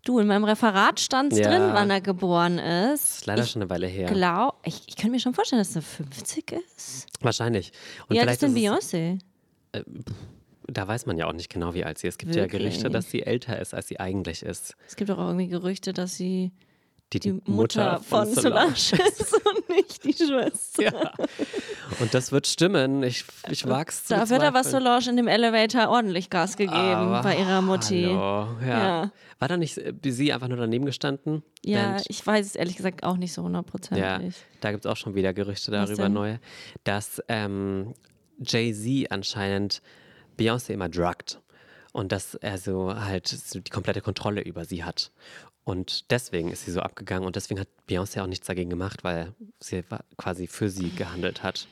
[0.05, 1.49] du, in meinem Referat stand Ja.
[1.49, 3.03] drin, wann er geboren ist.
[3.03, 4.11] Das ist leider ich schon eine Weile her.
[4.11, 7.07] glaub, ich, ich kann mir schon vorstellen, dass er 50 ist.
[7.21, 7.73] Wahrscheinlich.
[8.09, 9.19] Und Wie alt ist denn es- Beyoncé?
[10.71, 12.15] Da weiß man ja auch nicht genau, wie alt sie ist.
[12.15, 12.63] Es gibt ja Wirklich?
[12.63, 14.77] Gerüchte, dass sie älter ist, als sie eigentlich ist.
[14.87, 16.53] Es gibt auch irgendwie Gerüchte, dass sie
[17.15, 18.93] Die, die Mutter, von Solange ist
[19.77, 20.83] nicht die Schwester.
[20.83, 21.13] Ja.
[22.01, 23.03] Und das wird stimmen.
[23.03, 24.65] Ich, ich wag's zu Da wird aber.
[24.65, 28.05] Solange in dem Elevator ordentlich Gas gegeben Aber bei ihrer Mutti.
[28.05, 28.49] Hallo.
[28.61, 28.67] Ja.
[29.03, 29.13] Ja.
[29.39, 31.43] War da nicht äh, sie einfach nur daneben gestanden?
[31.65, 34.35] Ja, Während- ich weiß es ehrlich gesagt auch nicht so ja, hundertprozentig.
[34.61, 36.41] da gibt es auch schon wieder Gerüchte darüber neue,
[36.85, 37.95] dass ähm,
[38.41, 39.83] Jay-Z anscheinend
[40.39, 41.41] Beyoncé immer druggt
[41.93, 45.11] und dass er so halt die komplette Kontrolle über sie hat.
[45.69, 49.35] Und deswegen ist sie so abgegangen und deswegen hat Beyoncé auch nichts dagegen gemacht, weil
[49.61, 49.85] sie
[50.17, 51.69] quasi für sie gehandelt hat.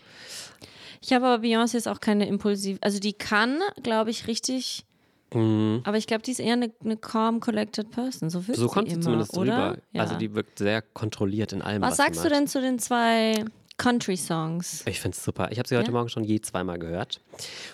[1.00, 4.85] Ich habe aber Beyoncé ist auch keine impulsiv, also die kann, glaube ich, richtig,
[5.32, 5.80] Mhm.
[5.85, 8.28] aber ich glaube, die ist eher eine, eine calm, collected person.
[8.28, 9.70] So wirkt So sie kommt sie immer, zumindest oder?
[9.70, 9.82] drüber.
[9.92, 10.02] Ja.
[10.02, 12.78] Also die wirkt sehr kontrolliert in allem, was, Was sagst sie du denn zu den
[12.78, 13.44] zwei
[13.78, 14.85] Country-Songs?
[14.87, 15.50] Ich finde es super.
[15.52, 15.92] Ich habe sie heute Ja?
[15.92, 17.22] Morgen schon je zweimal gehört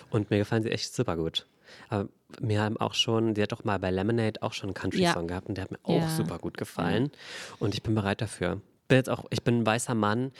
[0.09, 1.45] und mir gefallen sie echt super gut.
[1.89, 2.07] Aber
[2.41, 5.27] mir haben auch schon, sie hat doch mal bei Lemonade auch schon einen Country-Song Ja.
[5.27, 6.09] gehabt und der hat mir auch Ja.
[6.09, 7.11] super gut gefallen.
[7.59, 8.61] Und ich bin bereit dafür.
[8.87, 10.31] Bin jetzt auch, ich bin ein weißer Mann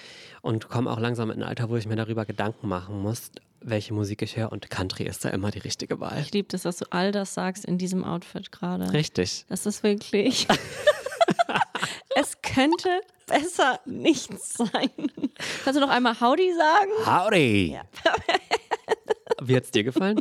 [0.42, 3.94] und komme auch langsam in ein Alter, wo ich mir darüber Gedanken machen muss, welche
[3.94, 4.52] Musik ich höre.
[4.52, 6.20] Und Country ist da immer die richtige Wahl.
[6.20, 8.92] Ich liebe das, dass du all das sagst in diesem Outfit gerade.
[8.92, 9.46] Richtig.
[9.48, 10.48] Das ist wirklich.
[12.16, 12.90] es könnte
[13.28, 14.90] besser nichts sein.
[15.64, 16.92] Kannst du noch einmal Howdy sagen?
[17.06, 17.80] Howdy!
[19.42, 20.20] Wie hat's dir gefallen?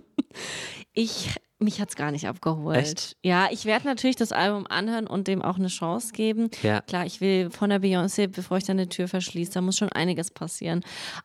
[0.95, 1.31] Ich,
[1.63, 2.77] mich hat es gar nicht abgeholt.
[2.77, 3.17] Echt?
[3.23, 6.51] Ja, ich werde natürlich das Album anhören und dem auch eine Chance geben.
[6.63, 6.81] Ja.
[6.83, 9.91] Klar, ich will von der Beyoncé, bevor ich dann eine Tür verschließe, da muss schon
[9.91, 10.83] einiges passieren.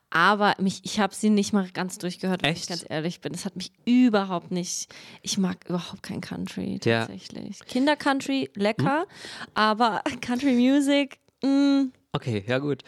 [0.09, 2.69] Aber mich, ich habe sie nicht mal ganz durchgehört, wenn ich Echt?
[2.69, 3.33] ganz ehrlich bin.
[3.33, 6.99] Es hat mich überhaupt nicht, ich mag überhaupt kein Country Ja.
[7.05, 7.59] tatsächlich.
[7.67, 9.05] Kinder-Country, lecker,
[9.53, 12.81] aber Country Music, mm, Okay, ja gut.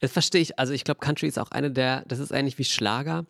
[0.00, 0.58] Das verstehe ich.
[0.60, 3.24] Also ich glaube, Country ist auch eine der, das ist eigentlich wie Schlager.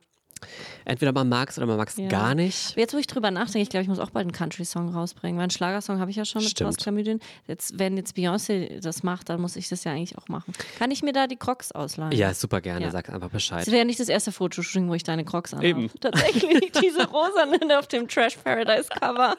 [0.85, 2.09] Entweder man mag es oder man mag es Ja.
[2.09, 2.77] gar nicht.
[2.77, 5.45] Jetzt, wo ich drüber nachdenke, ich glaube, ich muss auch bald einen Country-Song rausbringen, weil
[5.45, 6.69] einen Schlagersong habe ich ja schon mit Stimmt.
[6.69, 7.21] Postklamydien.
[7.47, 10.53] Jetzt, wenn jetzt Beyoncé das macht, dann muss ich das ja eigentlich auch machen.
[10.79, 12.13] Kann ich mir da die Crocs ausleihen?
[12.13, 12.85] Ja, super gerne.
[12.87, 12.91] Ja.
[12.91, 13.61] Sag einfach Bescheid.
[13.61, 15.69] Das wäre ja nicht das erste Fotoshooting, wo ich deine Crocs anhabe.
[15.69, 15.91] Eben.
[16.01, 19.37] Tatsächlich, diese rosanen auf dem Trash Paradise Cover.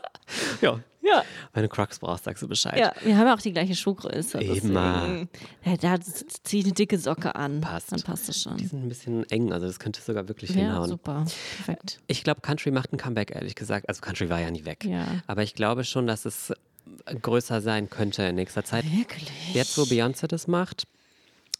[0.61, 0.79] Ja.
[1.01, 1.23] Ja.
[1.53, 2.77] Wenn du Crocs brauchst, sagst du Bescheid.
[2.77, 4.41] Ja, wir haben ja auch die gleiche Schuhgröße.
[4.41, 4.53] Eben.
[4.73, 5.29] deswegen-
[5.63, 5.95] Ja, da
[6.43, 7.61] ziehe ich eine dicke Socke an.
[7.61, 7.91] Passt.
[7.93, 8.57] Dann passt es schon.
[8.57, 10.89] Die sind ein bisschen eng, also das könnte sogar wirklich Ja, hinhauen.
[10.89, 11.25] super.
[11.57, 11.99] Perfekt.
[12.07, 13.87] Ich glaube, Country macht ein Comeback, ehrlich gesagt.
[13.87, 14.83] Also Country war ja nie weg.
[14.85, 15.05] Ja.
[15.27, 16.51] Aber ich glaube schon, dass es
[17.21, 18.83] größer sein könnte in nächster Zeit.
[18.91, 19.29] Wirklich?
[19.53, 20.87] Jetzt, wo Beyoncé das macht,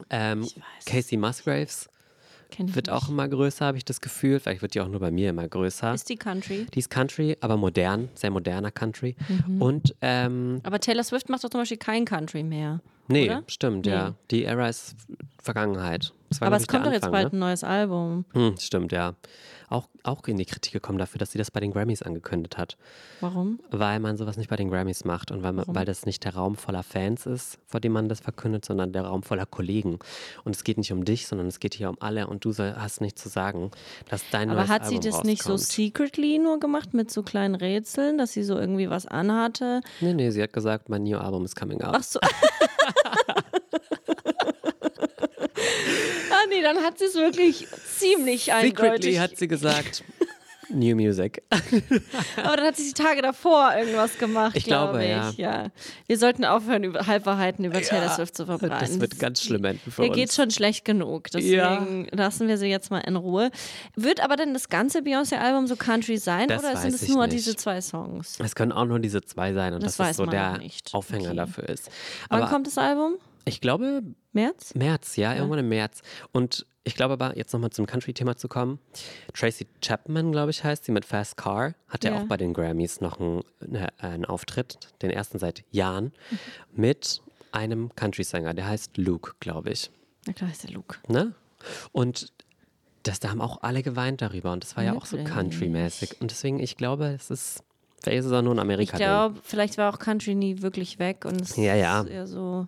[0.10, 0.48] ähm.
[0.86, 1.90] Casey Musgraves
[2.58, 2.90] wird nicht.
[2.90, 4.40] auch immer größer, habe ich das Gefühl.
[4.40, 5.94] Vielleicht wird die auch nur bei mir immer größer.
[5.94, 6.68] Ist die Country?
[6.74, 9.16] Die ist Country, aber modern, sehr moderner Country.
[9.28, 9.62] Mhm.
[9.62, 13.44] Und ähm, Aber Taylor Swift macht doch zum Beispiel kein Country mehr, Nee, oder?
[13.48, 13.92] stimmt, Nee.
[13.92, 14.14] ja.
[14.32, 14.96] Die Era ist
[15.42, 16.14] Vergangenheit.
[16.42, 18.26] Aber es kommt doch jetzt bald ein neues Album.
[18.34, 18.50] Ne?
[18.50, 19.14] Hm, stimmt, ja.
[19.70, 22.78] Auch, auch in die Kritik gekommen dafür, dass sie das bei den Grammys angekündigt hat.
[23.22, 23.60] Warum?
[23.72, 26.36] Weil man sowas nicht bei den Grammys macht und weil, man, weil das nicht der
[26.36, 30.00] Raum voller Fans ist, vor dem man das verkündet, sondern der Raum voller Kollegen.
[30.44, 32.76] Und es geht nicht um dich, sondern es geht hier um alle und du soll,
[32.76, 33.72] hast nichts zu sagen,
[34.10, 35.72] dass dein Aber neues hat sie Album das nicht so rauskommt.
[35.72, 39.80] secretly nur gemacht mit so kleinen Rätseln, dass sie so irgendwie was anhatte?
[40.02, 41.96] Nee, nee, sie hat gesagt, mein New Album is coming out.
[41.98, 42.20] Ach so.
[46.32, 49.20] ah nee, dann hat sie es wirklich ziemlich Secretly eindeutig.
[49.20, 50.04] hat sie gesagt,
[50.70, 51.42] New Music.
[52.44, 55.38] Aber dann hat sie die Tage davor irgendwas gemacht, Ich glaube glaube, ich.
[55.38, 55.68] Ja.
[56.08, 58.78] Wir sollten aufhören, über Halbwahrheiten über Taylor Swift zu verbreiten.
[58.82, 60.18] Das wird ganz schlimm enden für Mir uns.
[60.18, 61.32] geht schon schlecht genug.
[61.32, 63.50] Deswegen lassen wir sie jetzt mal in Ruhe.
[63.96, 67.38] Wird aber denn das ganze Beyoncé-Album so Country sein Das oder sind es nur nicht.
[67.38, 68.38] diese zwei Songs?
[68.44, 70.94] Es können auch nur diese zwei sein und Das das, ist so der nicht.
[70.94, 71.38] Aufhänger Okay.
[71.38, 71.90] dafür ist.
[72.28, 73.14] Wann Aber kommt das Album?
[73.48, 74.76] Ich glaube, März?
[74.76, 76.02] März, ja, irgendwann im März.
[76.32, 78.80] Und ich glaube aber, jetzt nochmal zum Country-Thema zu kommen.
[79.34, 82.22] Tracy Chapman, glaube ich, heißt sie mit Fast Car, hat ja, Ja.
[82.22, 86.14] auch bei den Grammys noch einen, ne, einen Auftritt, den ersten seit Jahren,
[86.72, 89.90] mit einem Country-Sänger, der heißt Luke, glaube ich.
[90.26, 90.98] Na klar ist der Luke.
[91.08, 91.34] Ne?
[91.92, 92.32] Und
[93.04, 95.18] das, da haben auch alle geweint darüber und das war ja auch so?
[95.18, 96.22] Country-mäßig.
[96.22, 97.64] Und deswegen, ich glaube, es ist,
[98.02, 101.00] vielleicht ist es auch nur ein Ich amerika glaube, vielleicht war auch Country nie wirklich
[101.00, 102.02] weg und es Ja, ja.
[102.02, 102.68] ist eher so.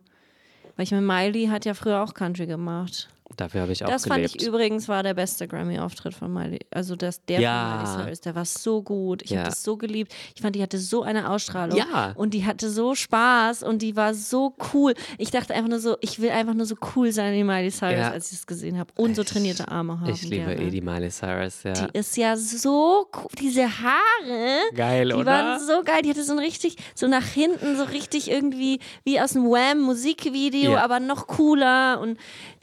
[0.79, 3.09] Weil ich meine, Miley hat ja früher auch Country gemacht.
[3.37, 4.31] Dafür habe ich auch Das gelebt.
[4.31, 6.59] fand ich übrigens war der beste Grammy-Auftritt von Miley.
[6.71, 7.79] Also das, der Ja.
[7.85, 9.21] von Miley Cyrus, der war so gut.
[9.21, 9.39] Ich Ja.
[9.39, 10.13] habe das so geliebt.
[10.35, 11.77] Ich fand, die hatte so eine Ausstrahlung.
[11.77, 12.11] Ja.
[12.15, 14.93] Und die hatte so Spaß und die war so cool.
[15.17, 17.93] Ich dachte einfach nur so, ich will einfach nur so cool sein wie Miley Cyrus,
[17.93, 18.11] Ja.
[18.11, 18.91] als ich es gesehen habe.
[18.97, 20.09] Und so trainierte Arme haben.
[20.09, 20.61] Ich liebe gerne.
[20.63, 21.73] eh die Miley Cyrus, ja.
[21.73, 23.27] Die ist ja so cool.
[23.39, 24.59] Diese Haare.
[24.75, 25.25] Geil, die oder?
[25.25, 26.01] waren so geil.
[26.03, 29.79] Die hatte so ein richtig, so nach hinten, so richtig irgendwie wie aus einem Wham
[29.81, 30.83] Musikvideo, Ja.
[30.83, 31.99] aber noch cooler.
[32.01, 32.17] Und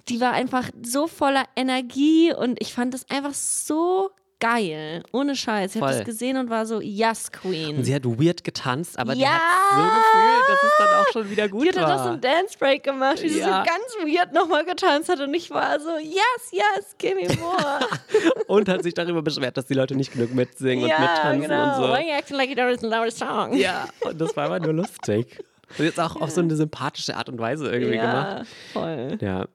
[0.09, 5.03] die war einfach so voller Energie und ich fand das einfach so geil.
[5.13, 5.75] Ohne Scheiß.
[5.75, 7.79] Ich habe das gesehen und war so, yes, Queen.
[7.79, 9.31] Und sie hat weird getanzt, aber die Ja.
[9.31, 9.41] hat
[9.75, 11.97] so gefühlt, dass es dann auch schon wieder gut die hat war.
[11.97, 13.65] doch so einen Dance Break gemacht, wie sie so Ja.
[13.65, 17.81] ganz weird nochmal getanzt hat und ich war so, yes, yes, give me more.
[18.47, 21.69] und hat sich darüber beschwert, dass die Leute nicht genug mitsingen und ja, mittanzen genau.
[21.69, 21.93] und so.
[21.95, 23.55] Why you acting like you don't listen to our song?
[23.57, 25.43] Ja, und das war aber nur lustig.
[25.79, 28.39] Und jetzt auch auf so eine sympathische Art und Weise irgendwie gemacht.
[28.41, 29.19] ja voll.
[29.21, 29.47] Ja.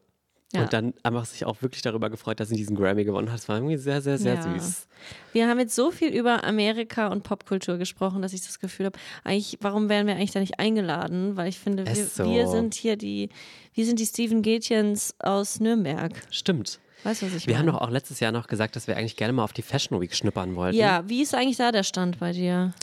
[0.54, 0.64] Ja.
[0.64, 3.38] Und dann einfach sich auch wirklich darüber gefreut, dass sie diesen Grammy gewonnen hat.
[3.38, 4.42] Das war irgendwie sehr, sehr, sehr Ja.
[4.60, 4.88] süß.
[5.34, 9.00] Wir haben jetzt so viel über Amerika und Popkultur gesprochen, dass ich das Gefühl habe,
[9.24, 11.38] eigentlich, warum werden wir eigentlich da nicht eingeladen?
[11.38, 12.26] Weil ich finde, wir, so.
[12.26, 13.30] wir sind hier die,
[13.74, 16.12] wir sind die Steven Gätchens aus Nürnberg.
[16.32, 16.80] Stimmt.
[17.04, 17.78] Weißt du, was ich Wir haben meine?
[17.80, 20.14] doch auch letztes Jahr noch gesagt, dass wir eigentlich gerne mal auf die Fashion Week
[20.16, 20.78] schnuppern wollten.
[20.78, 22.74] ja, wie ist eigentlich da der Stand bei dir?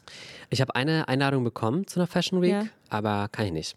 [0.51, 2.65] Ich habe eine Einladung bekommen zu einer Fashion Week, Ja.
[2.89, 3.77] aber kann ich nicht.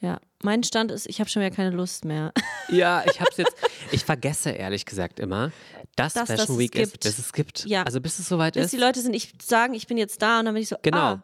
[0.00, 2.32] Ja, mein Stand ist, ich habe schon wieder keine Lust mehr.
[2.70, 3.56] Ja, ich hab's jetzt.
[3.92, 5.50] Ich vergesse ehrlich gesagt immer,
[5.96, 7.04] dass Dass Fashion das es Week ist, gibt.
[7.04, 7.64] bis es gibt.
[7.64, 7.82] Ja.
[7.84, 8.72] Also bis es soweit Bis ist.
[8.74, 10.98] die Leute sind, ich sagen, ich bin jetzt da und dann bin ich so, Genau.
[10.98, 11.22] ah,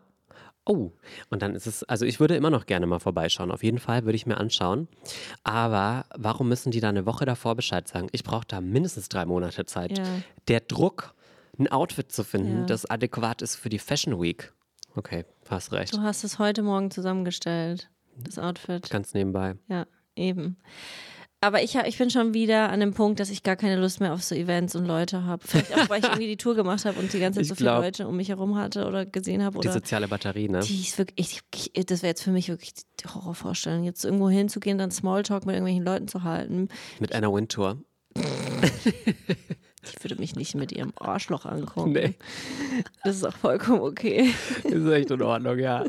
[0.67, 0.93] Oh,
[1.29, 3.51] und dann ist es, also ich würde immer noch gerne mal vorbeischauen.
[3.51, 4.89] Auf jeden Fall würde ich mir anschauen.
[5.43, 8.09] Aber warum müssen die da eine Woche davor Bescheid sagen?
[8.13, 9.99] Ich brauche da mindestens drei Monate Zeit.
[9.99, 10.05] Ja.
[10.49, 11.13] Der Druck,
[11.59, 12.65] ein Outfit zu finden, Ja.
[12.67, 14.55] das adäquat ist für die Fashion Week.
[14.97, 15.93] Okay, hast recht.
[15.95, 18.88] du hast es heute Morgen zusammengestellt, das Outfit.
[18.90, 19.55] Ganz nebenbei.
[19.68, 20.57] Ja, eben.
[21.40, 24.14] Aber ich, ich bin schon wieder an dem Punkt, dass ich gar keine Lust mehr
[24.14, 25.46] auf so Events und Leute habe.
[25.46, 27.55] Vielleicht auch, weil ich irgendwie die Tour gemacht habe und die ganze Zeit Ich so
[27.55, 29.61] viele glaub- Leute um mich herum hatte oder gesehen habe.
[29.61, 30.61] Die soziale Batterie, ne?
[30.61, 34.79] die ist wirklich, ich, das wäre jetzt für mich wirklich die Horrorvorstellung, jetzt irgendwo hinzugehen,
[34.79, 36.68] dann Smalltalk mit irgendwelchen Leuten zu halten.
[36.98, 37.77] Mit einer Windtour.
[39.92, 41.92] Ich würde mich nicht mit ihrem Arschloch angucken.
[41.92, 42.14] Nee.
[43.05, 44.35] Das ist auch vollkommen okay.
[44.64, 45.85] Ist echt in Ordnung, ja.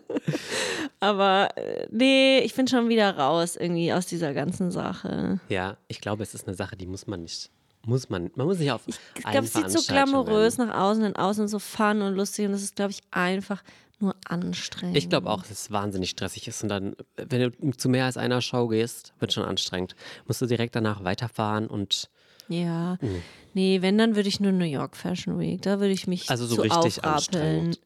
[0.99, 5.39] Aber äh, nee, ich bin schon wieder raus irgendwie aus dieser ganzen Sache.
[5.49, 7.49] Ja, ich glaube, es ist eine Sache, die muss man nicht.
[7.86, 11.03] Muss man, man muss sich auf Ich allen glaube, es sieht so glamourös nach außen
[11.03, 13.63] und außen so fun und lustig und es ist, glaube ich, einfach
[13.99, 14.97] nur anstrengend.
[14.97, 18.17] Ich glaube auch, dass es wahnsinnig stressig ist und dann, wenn du zu mehr als
[18.17, 19.95] einer Show gehst, wird schon anstrengend.
[20.27, 22.10] Musst du direkt danach weiterfahren und
[22.47, 22.97] Ja.
[23.01, 23.21] Mhm.
[23.53, 25.62] Nee, wenn, dann würde ich nur New York Fashion Week.
[25.62, 27.79] Da würde ich mich also so richtig anstrengend.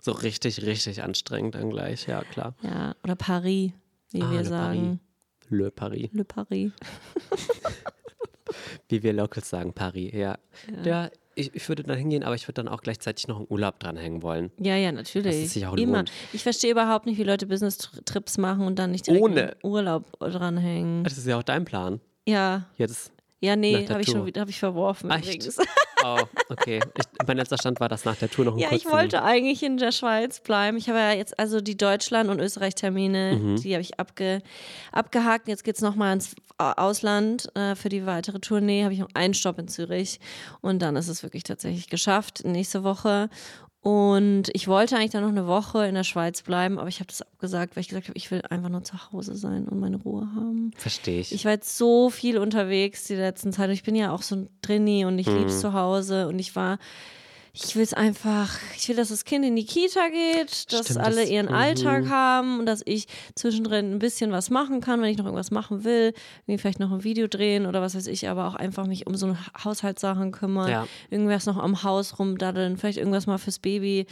[0.00, 2.54] So richtig, richtig anstrengend dann gleich, ja klar.
[2.62, 3.72] Ja, oder Paris,
[4.10, 5.00] wie Ah, wir Le sagen.
[5.48, 6.08] Le Paris.
[6.12, 6.72] Le Paris.
[8.88, 10.36] Wie wir Locals sagen, Paris, ja.
[10.84, 13.80] Ja, ich, ich würde dann hingehen, aber ich würde dann auch gleichzeitig noch einen Urlaub
[13.80, 14.50] dranhängen wollen.
[14.60, 15.34] Ja, ja, natürlich.
[15.34, 15.98] Dass es sich auch Immer.
[15.98, 16.12] lohnt.
[16.32, 19.56] Ich verstehe überhaupt nicht, wie Leute Business-Trips machen und dann nicht direkt Ohne.
[19.62, 21.02] Urlaub dranhängen.
[21.04, 22.00] Das ist ja auch dein Plan.
[22.28, 23.10] Ja, Jetzt,
[23.44, 25.24] Ja, nee, habe ich schon wieder hab ich verworfen Echt?
[25.26, 25.58] übrigens.
[26.04, 26.18] Oh,
[26.50, 26.80] okay.
[26.98, 29.62] Ich, mein letzter Stand war, dass nach der Tour noch ein Ja, ich wollte eigentlich
[29.62, 30.76] in der Schweiz bleiben.
[30.76, 33.56] Ich habe ja jetzt also die Deutschland- und Österreich-Termine, Mhm.
[33.56, 34.42] die habe ich abge,
[34.92, 35.48] abgehakt.
[35.48, 38.84] Jetzt geht es nochmal ins A- Ausland äh, für die weitere Tournee.
[38.84, 40.20] Habe ich noch einen Stopp in Zürich
[40.60, 43.28] und dann ist es wirklich tatsächlich geschafft nächste Woche.
[43.84, 47.08] Und ich wollte eigentlich dann noch eine Woche in der Schweiz bleiben, aber ich habe
[47.08, 49.98] das abgesagt, weil ich gesagt habe, ich will einfach nur zu Hause sein und meine
[49.98, 50.70] Ruhe haben.
[50.74, 51.32] Verstehe ich.
[51.32, 53.68] Ich war jetzt so viel unterwegs die letzten Zeit.
[53.68, 55.34] Ich bin ja auch so ein Drini und ich Mhm.
[55.36, 56.78] liebe es zu Hause und ich war,
[57.56, 61.00] ich will es einfach, ich will, dass das Kind in die Kita geht, dass Stimmt,
[61.00, 61.54] alle das- ihren mhm.
[61.54, 65.52] Alltag haben und dass ich zwischendrin ein bisschen was machen kann, wenn ich noch irgendwas
[65.52, 66.12] machen will,
[66.46, 69.14] irgendwie vielleicht noch ein Video drehen oder was weiß ich, aber auch einfach mich um
[69.14, 70.86] so Haushaltssachen kümmern, Ja.
[71.10, 74.06] irgendwas noch am Haus rumdaddeln, vielleicht irgendwas mal fürs Baby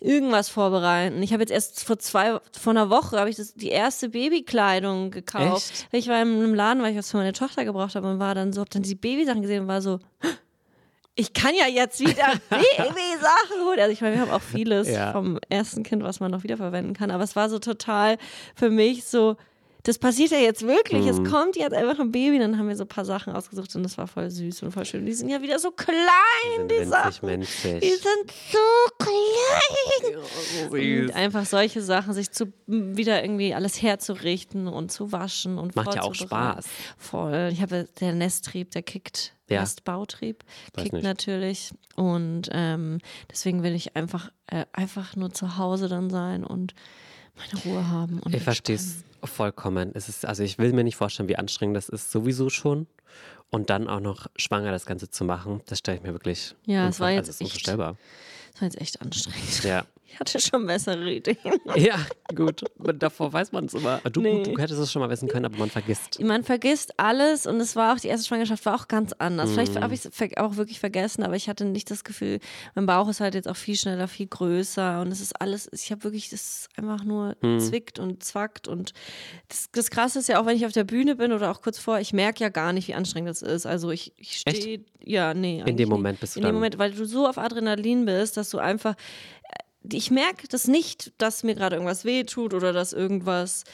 [0.00, 1.22] irgendwas vorbereiten.
[1.22, 5.10] Ich habe jetzt erst vor zwei, vor einer Woche habe ich das, die erste Babykleidung
[5.10, 5.70] gekauft.
[5.72, 5.88] Echt?
[5.92, 8.34] Ich war in einem Laden, weil ich was für meine Tochter gebraucht habe und war
[8.34, 9.98] dann so, hab dann die Babysachen gesehen und war so,
[11.18, 13.80] ich kann ja jetzt wieder Babysachen holen.
[13.80, 15.12] Also ich meine, wir haben auch vieles Ja.
[15.12, 17.10] vom ersten Kind, was man noch wiederverwenden kann.
[17.10, 18.18] Aber es war so total
[18.54, 19.36] für mich so,
[19.84, 21.04] das passiert ja jetzt wirklich.
[21.04, 21.08] Mhm.
[21.08, 22.38] Es kommt jetzt einfach ein Baby.
[22.38, 24.84] Dann haben wir so ein paar Sachen ausgesucht und das war voll süß und voll
[24.84, 25.06] schön.
[25.06, 25.96] Die sind ja wieder so klein,
[26.56, 27.26] sind die Sachen.
[27.26, 27.80] menschlich.
[27.80, 28.58] Die sind so
[28.98, 30.22] klein.
[30.70, 35.76] so Und einfach solche Sachen, sich zu wieder irgendwie alles herzurichten und zu waschen und
[35.76, 36.14] Macht ja auch.
[36.14, 36.66] Spaß.
[36.96, 37.50] Voll.
[37.52, 39.34] Ich habe der Nesttrieb, der kickt.
[39.48, 39.60] Ja.
[39.60, 40.44] Nestbautrieb
[40.76, 41.02] kickt nicht.
[41.02, 41.70] natürlich.
[41.96, 42.98] Und ähm,
[43.30, 46.74] deswegen will ich einfach, äh, einfach nur zu Hause dann sein und
[47.38, 48.20] meine Ruhe haben.
[48.30, 49.90] Ich verstehe es vollkommen.
[49.94, 52.86] Es ist, also ich will mir nicht vorstellen, wie anstrengend das ist, sowieso schon.
[53.50, 56.88] Und dann auch noch schwanger das Ganze zu machen, das stelle ich mir wirklich Ja,
[56.88, 57.96] es war jetzt also es war
[58.60, 59.64] jetzt echt anstrengend.
[59.64, 59.84] Ja.
[60.10, 61.36] Ich hatte schon bessere Ideen.
[61.76, 61.96] ja,
[62.34, 62.64] gut.
[62.98, 63.98] Davor weiß man es immer.
[64.10, 64.42] Du, Nee.
[64.42, 66.18] du hättest es schon mal wissen können, aber man vergisst.
[66.20, 69.50] Man vergisst alles und es war auch, die erste Schwangerschaft war auch ganz anders.
[69.50, 69.54] Mhm.
[69.54, 72.40] Vielleicht habe ich es auch wirklich vergessen, aber ich hatte nicht das Gefühl,
[72.74, 75.90] mein Bauch ist halt jetzt auch viel schneller, viel größer und es ist alles, ich
[75.92, 77.60] habe wirklich, das ist einfach nur Mhm.
[77.60, 78.94] zwickt und zwackt und
[79.48, 81.78] das, das Krasse ist ja auch, wenn ich auf der Bühne bin oder auch kurz
[81.78, 83.66] vor, ich merke ja gar nicht, wie anstrengend das ist.
[83.66, 85.60] Also ich, ich stehe, ja, nee.
[85.60, 85.88] eigentlich dem.
[85.90, 88.94] Moment bist du In dem Moment, weil du so auf Adrenalin bist, dass du einfach
[89.92, 93.64] ich merke das nicht, dass mir gerade irgendwas wehtut oder dass irgendwas.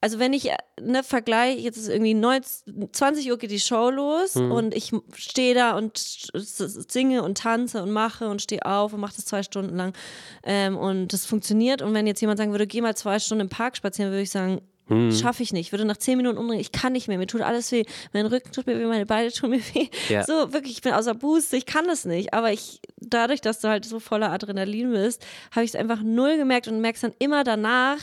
[0.00, 4.34] Also wenn ich ne Vergleich, jetzt ist irgendwie 19, 20 Uhr geht die Show los
[4.34, 4.52] Mhm.
[4.52, 9.16] und ich stehe da und singe und tanze und mache und stehe auf und mache
[9.16, 9.94] das zwei Stunden lang
[10.42, 11.80] ähm, und das funktioniert.
[11.80, 14.30] Und wenn jetzt jemand sagen würde, geh mal zwei Stunden im Park spazieren, würde ich
[14.30, 15.12] sagen, Mhm.
[15.12, 15.72] schaffe ich nicht.
[15.72, 17.84] Würde nach zehn Minuten umdrehen, ich kann nicht mehr, mir tut alles weh.
[18.12, 19.88] Mein Rücken tut mir weh, meine Beine tun mir weh.
[20.08, 20.24] Ja.
[20.24, 22.34] So, wirklich, ich bin außer Boost, ich kann das nicht.
[22.34, 26.36] Aber ich, dadurch, dass du halt so voller Adrenalin bist, habe ich es einfach null
[26.36, 27.98] gemerkt und merkst dann immer danach,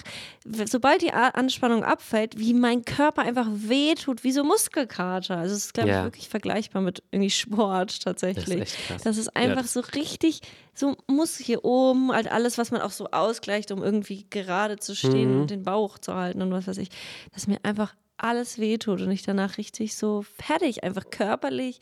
[0.66, 5.38] sobald die Anspannung abfällt, wie mein Körper einfach wehtut, wie so Muskelkater.
[5.38, 6.00] Also es ist, glaube Ja.
[6.00, 8.60] ich, wirklich vergleichbar mit irgendwie Sport tatsächlich.
[8.60, 9.06] Das ist.
[9.06, 10.42] Das ist Ja, einfach das- so richtig,
[10.74, 14.96] so muss hier oben, halt alles, was man auch so ausgleicht, um irgendwie gerade zu
[14.96, 15.42] stehen Mhm.
[15.42, 16.90] und den Bauch zu halten und was weiß ich,
[17.34, 21.80] dass mir einfach alles wehtut und ich danach richtig so fertig, einfach körperlich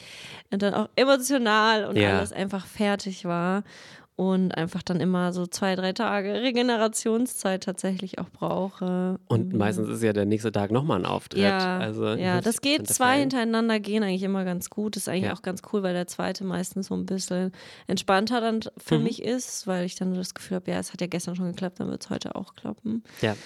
[0.51, 2.17] und dann auch emotional und Ja.
[2.17, 3.63] alles einfach fertig war
[4.19, 9.17] und einfach dann immer so zwei, drei Tage Regenerationszeit tatsächlich auch brauche.
[9.27, 11.39] Und meistens ist ja der nächste Tag nochmal ein Auftritt.
[11.41, 14.97] Ja, also ja, 50% das geht zwei hintereinander gehen eigentlich immer ganz gut.
[14.97, 15.33] Das ist eigentlich Ja.
[15.33, 17.53] auch ganz cool, weil der zweite meistens so ein bisschen
[17.87, 19.03] entspannter dann für Mhm.
[19.05, 21.79] mich ist, weil ich dann das Gefühl habe, ja, es hat ja gestern schon geklappt,
[21.79, 23.03] dann wird es heute auch klappen.
[23.21, 23.37] Ja.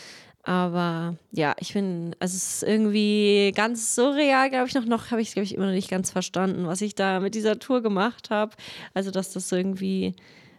[0.41, 5.21] Aber ja, ich bin, also es ist irgendwie ganz surreal, glaube ich, noch, noch habe
[5.21, 7.81] ich es, glaube ich, immer noch nicht ganz verstanden, was ich da mit dieser Tour
[7.81, 8.53] gemacht habe.
[8.95, 10.15] Also, dass das irgendwie,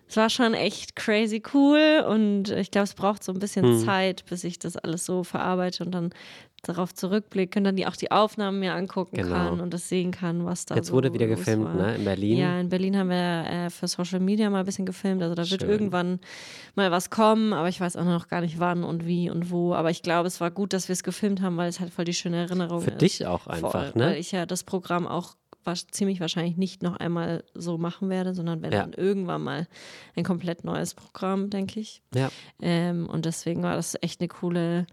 [0.09, 3.85] es war schon echt crazy cool und ich glaube, es braucht so ein bisschen Hm.
[3.85, 6.11] Zeit, bis ich das alles so verarbeite und dann
[6.62, 9.35] darauf zurückblicke und dann die, auch die Aufnahmen mir angucken Genau.
[9.35, 11.75] kann und das sehen kann, was da Jetzt so wurde wieder gefilmt, war.
[11.75, 11.97] ne?
[11.97, 12.38] In Berlin.
[12.38, 15.23] Ja, in Berlin haben wir äh, für Social Media mal ein bisschen gefilmt.
[15.23, 15.69] Also da wird Schön.
[15.69, 16.21] irgendwann
[16.75, 19.75] mal was kommen, aber ich weiß auch noch gar nicht wann und wie und wo.
[19.75, 22.07] Aber ich glaube, es war gut, dass wir es gefilmt haben, weil es halt voll
[22.07, 23.03] die schöne Erinnerung Für ist.
[23.03, 24.07] dich auch einfach, Voll, ne?
[24.12, 28.35] Weil ich ja das Programm auch wa- ziemlich wahrscheinlich nicht noch einmal so machen werde,
[28.35, 28.81] sondern wenn Ja.
[28.81, 29.66] dann irgendwann mal
[30.16, 32.03] ein komplett neues Programm, denke ich.
[32.14, 32.31] Ja.
[32.62, 34.87] Ähm, und deswegen war das echt eine coole,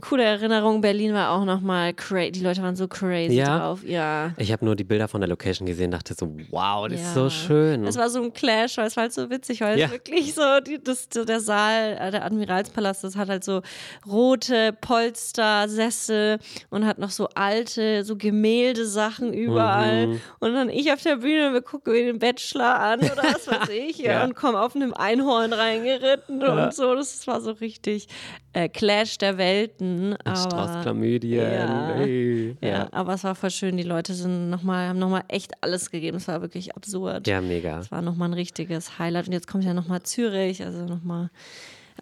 [0.00, 0.80] coole Erinnerung.
[0.80, 2.32] Berlin war auch nochmal crazy.
[2.32, 3.58] Die Leute waren so crazy Ja?
[3.58, 3.84] drauf.
[3.84, 4.32] Ja.
[4.38, 7.12] Ich habe nur die Bilder von der Location gesehen, dachte so, wow, das ist Ja.
[7.14, 7.84] so schön.
[7.86, 9.86] Es war so ein Clash, weil es war halt so witzig, weil Ja.
[9.86, 13.62] es wirklich so, die, das, der Saal, äh, der Admiralspalast, das hat halt so
[14.06, 16.38] rote Polster, Sessel
[16.70, 20.11] und hat noch so alte, so Gemäldesachen überall.
[20.40, 23.98] Und dann ich auf der Bühne wir gucken den Bachelor an oder was weiß ich.
[23.98, 24.12] ja.
[24.12, 24.24] Ja.
[24.24, 26.94] Und kommen auf einem Einhorn reingeritten und so.
[26.94, 28.08] Das war so richtig
[28.52, 30.16] äh, Clash der Welten.
[30.24, 31.52] Chlamydien.
[31.52, 31.94] Ja.
[31.96, 32.56] Ey.
[32.60, 32.68] ja.
[32.68, 32.88] Ja.
[32.92, 33.76] aber es war voll schön.
[33.76, 36.16] Die Leute sind noch mal, haben nochmal echt alles gegeben.
[36.16, 37.26] Es war wirklich absurd.
[37.26, 37.78] ja, mega.
[37.80, 39.26] Es war nochmal ein richtiges Highlight.
[39.26, 41.30] Und jetzt kommt ja nochmal Zürich, also nochmal.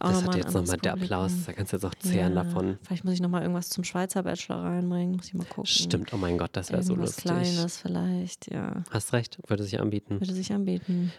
[0.01, 0.93] Auch Das noch hat jetzt nochmal der.
[0.95, 1.33] Applaus.
[1.47, 2.79] Da kannst du jetzt auch zehren Ja, davon.
[2.83, 5.17] Vielleicht muss ich nochmal irgendwas zum Schweizer Bachelor reinbringen.
[5.17, 5.67] Muss ich mal gucken.
[5.67, 7.25] Stimmt, oh mein Gott, das wäre so lustig.
[7.25, 8.83] Kleines vielleicht, ja.
[8.91, 10.21] Hast recht, würde sich anbieten.
[10.21, 11.13] Würde sich anbieten.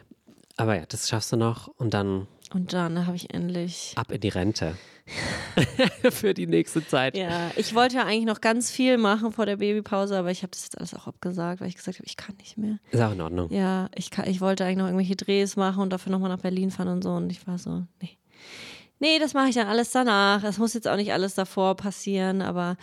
[0.58, 3.94] Aber ja, das schaffst du noch und dann Und dann habe ich endlich.
[3.96, 4.76] ab in die Rente.
[6.12, 7.18] Für die nächste Zeit.
[7.18, 10.52] Ja, ich wollte ja eigentlich noch ganz viel machen vor der Babypause, aber ich habe
[10.52, 12.78] das jetzt alles auch abgesagt, weil ich gesagt habe, ich kann nicht mehr.
[12.92, 13.52] Ist auch in Ordnung.
[13.52, 16.72] Ja, ich, kann, ich wollte eigentlich noch irgendwelche Drehs machen und dafür nochmal nach Berlin
[16.72, 17.12] fahren und so.
[17.12, 18.18] Und ich war so, nee.
[19.02, 20.44] Nee, das mache ich dann alles danach.
[20.44, 22.78] Es muss jetzt auch nicht alles davor passieren, aber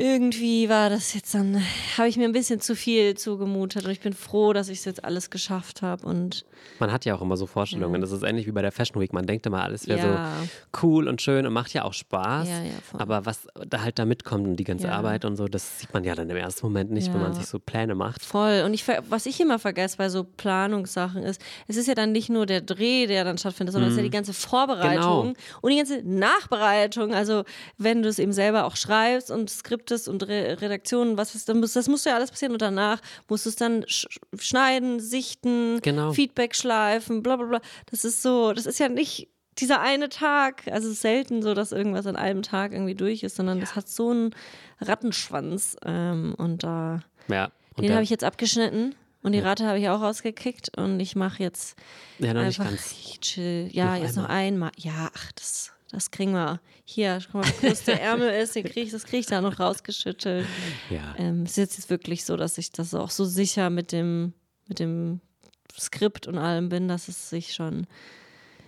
[0.00, 1.62] irgendwie war das jetzt dann,
[1.98, 4.84] habe ich mir ein bisschen zu viel zugemutet und ich bin froh, dass ich es
[4.86, 6.46] jetzt alles geschafft habe und
[6.78, 8.00] Man hat ja auch immer so Vorstellungen.
[8.00, 9.12] Das ist ähnlich wie bei der Fashion Week.
[9.14, 10.32] Man denkt immer, alles wäre Ja.
[10.42, 10.48] so
[10.86, 12.48] cool und schön und macht ja auch Spaß.
[12.48, 12.70] Ja, ja.
[12.98, 14.92] Aber was da halt da mitkommt und die ganze Ja.
[14.92, 17.38] Arbeit und so, das sieht man ja dann im ersten Moment nicht, wenn man Ja.
[17.38, 18.22] sich so Pläne macht.
[18.24, 18.62] Voll.
[18.64, 22.28] Und ich, was ich immer vergesse bei so Planungssachen ist, es ist ja dann nicht
[22.30, 24.90] nur der Dreh, der dann stattfindet, sondern es ist ja die ganze Vorbereitung
[25.34, 25.34] Genau.
[25.62, 27.14] und die ganze Nachbereitung.
[27.14, 27.44] Also
[27.78, 29.50] wenn du es eben selber auch schreibst und
[29.90, 33.00] skriptest und Re Redaktionen, was ist, dann muss, das muss ja alles passieren und danach
[33.28, 34.06] musst du es dann sch
[34.38, 36.12] schneiden, sichten, Genau.
[36.12, 37.60] Feedback schleifen, bla bla bla.
[37.90, 39.28] Das ist so, das ist ja nicht
[39.58, 43.22] dieser eine Tag, also es ist selten so, dass irgendwas an einem Tag irgendwie durch
[43.22, 44.34] ist, sondern das hat so einen
[44.80, 47.50] Rattenschwanz ähm, und da Ja.
[47.76, 51.14] Und den habe ich jetzt abgeschnitten und die Rate habe ich auch rausgekickt und ich
[51.16, 51.76] mache jetzt
[52.18, 52.90] ja, noch nicht einfach ganz.
[52.90, 53.68] richtig chill.
[53.72, 54.70] Ja, jetzt noch einmal.
[54.76, 56.60] Ja, ach, das, das kriegen wir.
[56.84, 59.40] Hier, guck mal, wie groß der Ärmel ist, den krieg ich, das kriege ich da
[59.40, 60.46] noch rausgeschüttelt.
[60.88, 61.14] Ja.
[61.18, 64.32] Ähm, es ist jetzt, jetzt wirklich so, dass ich das auch so sicher mit dem,
[64.68, 65.20] mit dem
[65.78, 67.86] Skript und allem bin, dass es sich schon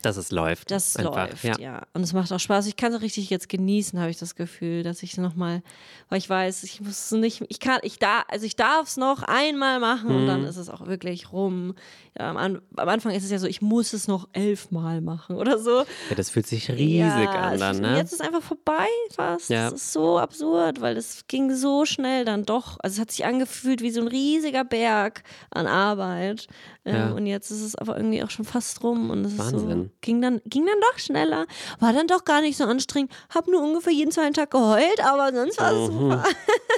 [0.02, 0.70] Dass es läuft.
[0.70, 1.28] das Einfach.
[1.30, 1.58] läuft, Ja.
[1.58, 1.82] ja.
[1.94, 2.66] Und es macht auch Spaß.
[2.66, 5.62] Ich kann es richtig jetzt genießen, habe ich das Gefühl, dass ich nochmal,
[6.08, 8.96] weil ich weiß, ich muss es nicht, ich kann, ich da, also ich darf es
[8.96, 10.26] noch einmal machen und Mhm.
[10.26, 11.74] dann ist es auch wirklich rum.
[12.18, 15.58] Ja, am, am Anfang ist es ja so, ich muss es noch elfmal machen oder
[15.58, 15.78] so.
[16.10, 17.96] ja, das fühlt sich riesig ja, an dann, ne?
[17.96, 19.48] Jetzt ist es einfach vorbei fast.
[19.48, 19.70] Ja.
[19.70, 22.76] Das ist so absurd, weil es ging so schnell dann doch.
[22.82, 26.48] Also es hat sich angefühlt wie so ein riesiger Berg an Arbeit.
[26.84, 27.14] Ähm.
[27.14, 29.91] Und jetzt ist es aber irgendwie auch schon fast rum und es ist so, Wahnsinn.
[30.00, 31.46] Ging dann, ging dann doch schneller.
[31.80, 33.12] War dann doch gar nicht so anstrengend.
[33.30, 35.98] Hab nur ungefähr jeden zweiten Tag geheult, aber sonst war es Mhm.
[35.98, 36.24] super.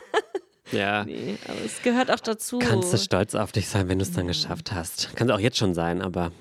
[0.73, 1.05] ja.
[1.05, 2.59] Nee, aber es gehört auch dazu.
[2.59, 5.11] Kannst du stolz auf dich sein, wenn du es dann geschafft hast.
[5.15, 6.33] Kannst auch jetzt schon sein, aber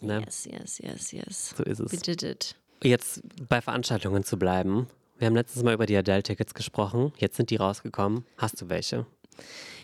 [0.00, 1.54] ne, Yes, yes, yes, yes.
[1.56, 2.02] so ist We es.
[2.02, 2.54] did it.
[2.82, 4.86] Jetzt bei Veranstaltungen zu bleiben.
[5.18, 7.12] Wir haben letztes Mal über die Adele-Tickets gesprochen.
[7.16, 8.26] Jetzt sind die rausgekommen.
[8.36, 9.06] Hast du welche?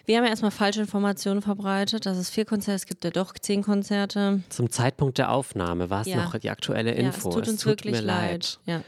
[0.05, 3.35] Wir haben ja erstmal falsche Informationen verbreitet, dass es vier Konzerte, es gibt ja doch
[3.35, 4.43] zehn Konzerte.
[4.49, 6.17] Zum Zeitpunkt der Aufnahme war es Ja.
[6.25, 7.31] noch die aktuelle Info.
[7.31, 8.59] Ja, es tut uns wirklich mir leid.
[8.67, 8.83] Ja.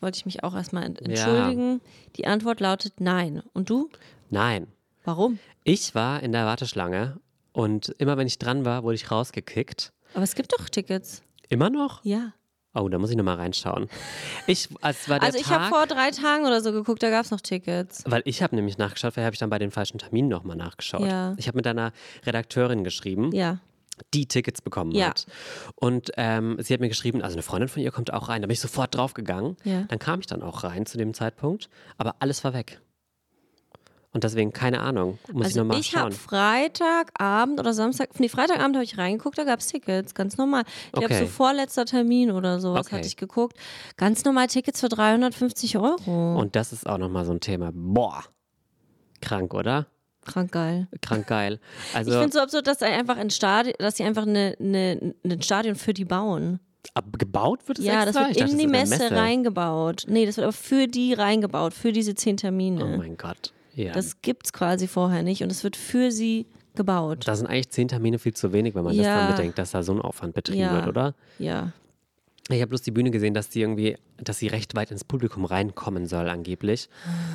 [0.00, 1.80] Wollte ich mich auch erstmal ent entschuldigen.
[2.16, 3.42] Die Antwort lautet nein.
[3.52, 3.90] Und du?
[4.30, 4.66] Nein.
[5.04, 5.38] Warum?
[5.64, 7.18] Ich war in der Warteschlange
[7.52, 9.92] und immer wenn ich dran war, wurde ich rausgekickt.
[10.14, 11.22] Aber es gibt doch Tickets.
[11.48, 12.04] Immer noch?
[12.04, 12.32] Ja.
[12.74, 13.88] Oh, da muss ich nochmal reinschauen.
[14.46, 17.24] Ich, es war der Also ich habe vor drei Tagen oder so geguckt, da gab
[17.24, 18.04] es noch Tickets.
[18.06, 21.00] weil ich habe nämlich nachgeschaut, vielleicht habe ich dann bei den falschen Terminen nochmal nachgeschaut.
[21.06, 21.34] Ja.
[21.36, 21.92] Ich habe mit einer
[22.24, 23.58] Redakteurin geschrieben, Ja.
[24.14, 25.08] die Tickets bekommen Ja.
[25.08, 25.26] hat.
[25.74, 28.40] Und ähm, sie hat mir geschrieben, also eine Freundin von ihr kommt auch rein.
[28.42, 29.56] Da bin ich sofort draufgegangen.
[29.64, 29.82] Ja.
[29.88, 31.68] Dann kam ich dann auch rein zu dem Zeitpunkt,
[31.98, 32.80] aber alles war weg.
[34.12, 36.10] Und deswegen, keine Ahnung, muss ich Also nochmal ich habe.
[36.12, 40.64] Freitagabend oder Samstag, nee, Freitagabend habe ich reingeguckt, da gab es Tickets, ganz normal.
[40.86, 41.20] Ich glaube, Okay.
[41.20, 42.96] so vorletzter Termin oder sowas Okay.
[42.96, 43.56] hatte ich geguckt.
[43.96, 46.38] Ganz normal Tickets für 350 Euro.
[46.38, 47.70] Und das ist auch nochmal so ein Thema.
[47.72, 48.24] Boah,
[49.20, 49.86] krank, oder?
[50.26, 50.88] Krank geil.
[51.02, 51.60] Krank geil.
[51.94, 54.56] Also Ich finde es so absurd, dass sie einfach ein Stadion, dass sie einfach eine,
[54.60, 56.58] eine, ein Stadion für die bauen.
[56.94, 58.20] ab, gebaut wird es Ja, das extra?
[58.22, 60.04] wird Ich dachte, in die das Messe, eine reingebaut.
[60.08, 62.84] Nee, das wird aber für die reingebaut, für diese zehn Termine.
[62.84, 63.52] Oh mein Gott.
[63.74, 63.92] Ja.
[63.92, 67.26] das gibt's quasi vorher nicht und es wird für sie gebaut.
[67.26, 69.26] da sind eigentlich zehn Termine viel zu wenig, wenn man das Ja.
[69.26, 70.72] dann bedenkt, dass da so ein Aufwand betrieben Ja.
[70.74, 71.14] wird, oder?
[71.38, 71.72] Ja.
[72.50, 75.44] Ich habe bloß die Bühne gesehen, dass die irgendwie, dass sie recht weit ins Publikum
[75.44, 76.88] reinkommen soll, angeblich.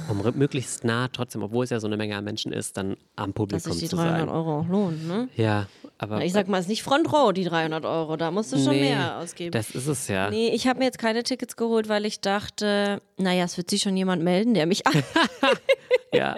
[0.09, 3.29] Um möglichst nah, trotzdem, obwohl es ja so eine Menge an Menschen ist, dann am
[3.29, 4.29] Dass Publikum sich die zu 300 sein.
[4.29, 5.29] Euro auch lohnen, ne?
[5.35, 6.23] Ja, aber.
[6.23, 8.17] Ich sag mal, es ist nicht Front Row, die 300 Euro.
[8.17, 9.51] Da musst du schon nee, mehr ausgeben.
[9.51, 10.29] Das ist es ja.
[10.29, 13.81] Nee, ich habe mir jetzt keine Tickets geholt, weil ich dachte, naja, es wird sich
[13.81, 14.83] schon jemand melden, der mich.
[16.13, 16.37] Ja,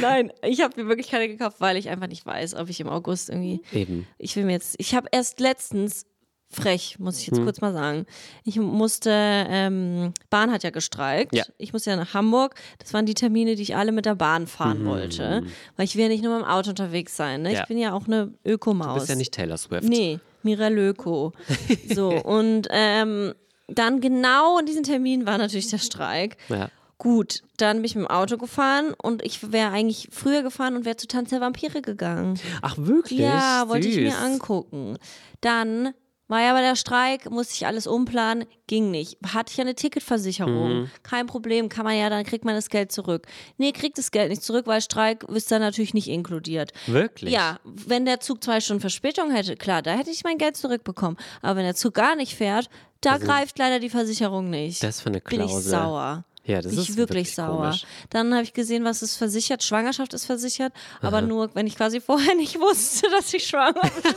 [0.00, 2.88] Nein, ich habe mir wirklich keine gekauft, weil ich einfach nicht weiß, ob ich im
[2.88, 3.62] August irgendwie.
[3.72, 4.06] eben.
[4.18, 4.76] Ich will mir jetzt.
[4.78, 6.06] Ich habe erst letztens
[6.48, 7.20] frech, muss Hm.
[7.20, 8.06] ich jetzt kurz mal sagen.
[8.44, 11.34] Ich musste, ähm, Bahn hat ja gestreikt.
[11.34, 11.44] Ja.
[11.58, 12.54] Ich musste ja nach Hamburg.
[12.78, 14.88] Das waren die Termine, die ich alle mit der Bahn fahren Mhm.
[14.88, 15.42] wollte.
[15.76, 17.42] Weil ich will ja nicht nur mit dem Auto unterwegs sein.
[17.42, 17.52] Ne?
[17.52, 17.62] Ja.
[17.62, 18.94] Ich bin ja auch eine Ökomaus.
[18.94, 19.88] Du bist ja nicht Taylor Swift.
[19.88, 21.32] Nee, Miralöko.
[21.94, 23.34] So, und ähm,
[23.68, 26.36] dann genau in diesem Termin war natürlich der Streik.
[26.48, 26.68] Ja.
[26.98, 30.86] Gut, dann bin ich mit dem Auto gefahren und ich wäre eigentlich früher gefahren und
[30.86, 32.38] wäre zu Tanz der Vampire gegangen.
[32.62, 33.18] Ach, wirklich?
[33.20, 34.96] Ja, wollte ich mir angucken.
[35.42, 35.92] Dann
[36.28, 39.16] war ja aber der Streik, musste ich alles umplanen, ging nicht.
[39.32, 40.80] Hatte ich ja eine Ticketversicherung.
[40.80, 40.90] Mhm.
[41.02, 43.26] Kein Problem, kann man ja, dann kriegt man das Geld zurück.
[43.58, 46.72] Nee, kriegt das Geld nicht zurück, weil Streik ist da natürlich nicht inkludiert.
[46.86, 47.32] Wirklich?
[47.32, 51.16] Ja, wenn der Zug zwei Stunden Verspätung hätte, klar, da hätte ich mein Geld zurückbekommen.
[51.42, 52.68] Aber wenn der Zug gar nicht fährt,
[53.00, 54.82] da greift leider die Versicherung nicht.
[54.82, 55.70] Also Das für eine Bin ich Klausel.
[55.70, 56.24] sauer.
[56.46, 57.62] Ja, das ist ich wirklich, wirklich sauer.
[57.62, 57.84] komisch.
[58.10, 59.64] Dann habe ich gesehen, was ist versichert.
[59.64, 64.14] Schwangerschaft ist versichert, aber nur, wenn ich quasi vorher nicht wusste, dass ich schwanger bin.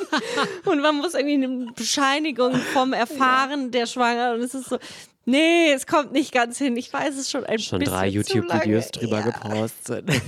[0.72, 4.78] und man muss irgendwie eine Bescheinigung vom Erfahren der Schwanger und es ist so,
[5.26, 6.78] nee, es kommt nicht ganz hin.
[6.78, 8.66] Ich weiß es schon ein Schon bisschen drei zu lange.
[8.66, 9.26] YouTube-Videos drüber ja.
[9.26, 10.10] gepostet.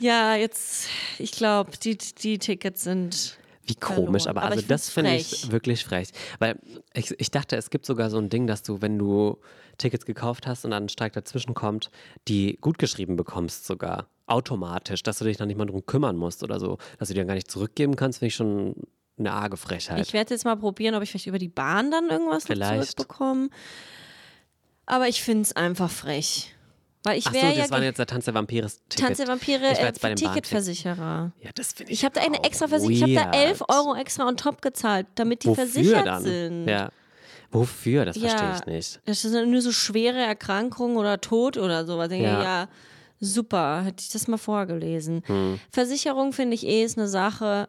[0.00, 0.86] Ja, jetzt,
[1.18, 4.28] ich glaube, die, die Tickets sind Wie komisch, verloren.
[4.28, 6.08] aber, Aber also das finde ich wirklich frech.
[6.38, 6.58] Weil
[6.94, 9.38] ich, ich dachte, es gibt sogar so ein Ding, dass du, wenn du
[9.78, 11.90] Tickets gekauft hast und dann ein Streik dazwischen kommt,
[12.28, 14.08] die gut geschrieben bekommst sogar.
[14.26, 16.78] Automatisch, dass du dich dann nicht mal drum kümmern musst oder so.
[16.98, 18.74] Dass du die dann gar nicht zurückgeben kannst, finde ich schon
[19.18, 20.00] eine arge Frechheit.
[20.06, 22.96] Ich werde jetzt mal probieren, ob ich vielleicht über die Bahn dann irgendwas Vielleicht.
[22.96, 23.50] zurückbekomme.
[24.84, 26.55] Aber ich finde es einfach frech.
[27.06, 29.06] Weil ich so, wäre das ja waren jetzt der Tanz der Vampire Ticket.
[29.06, 30.14] Tanz der Vampire äh.
[30.14, 31.32] Ticketversicherer.
[31.40, 33.08] Ja, das finde ich Ich habe da eine extra Versicherung.
[33.10, 33.70] Ich habe da 11 weird.
[33.70, 36.22] Euro extra on top gezahlt, damit die Wofür versichert dann?
[36.22, 36.68] sind.
[36.68, 36.90] Ja.
[37.52, 38.04] Wofür?
[38.04, 38.28] Das Ja.
[38.30, 39.00] verstehe ich nicht.
[39.06, 42.06] Das sind nur so schwere Erkrankungen oder Tod oder sowas.
[42.06, 42.42] Ich denke, Ja.
[42.42, 42.68] ja.
[43.20, 45.22] super, hätte ich das mal vorgelesen.
[45.26, 45.60] Hm.
[45.70, 47.66] Versicherung finde ich eh ist eine Sache.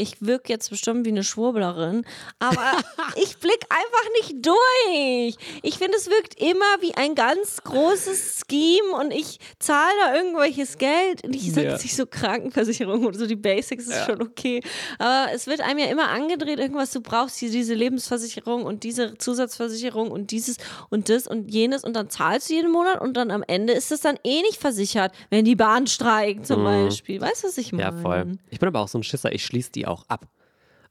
[0.00, 2.04] Ich wirke jetzt bestimmt wie eine Schwurblerin,
[2.38, 2.72] aber
[3.16, 5.36] ich blick einfach nicht durch.
[5.62, 10.78] Ich finde, es wirkt immer wie ein ganz großes Scheme und ich zahle da irgendwelches
[10.78, 11.24] Geld.
[11.24, 11.72] Und ich sage Ja.
[11.72, 14.62] jetzt nicht so Krankenversicherung oder so, die Basics ist schon okay.
[14.98, 19.16] Aber es wird einem ja immer angedreht, irgendwas, du brauchst hier diese Lebensversicherung und diese
[19.18, 20.56] Zusatzversicherung und dieses
[20.88, 23.92] und das und jenes und dann zahlst du jeden Monat und dann am Ende ist
[23.92, 27.20] es dann eh nicht versichert, wenn die Bahn streikt zum Beispiel.
[27.20, 27.90] Weißt du, was ich meine?
[27.92, 27.96] Mhm.
[27.96, 28.32] Ja, voll.
[28.50, 30.26] Ich bin aber auch so ein Schisser, ich schließe die auch ab.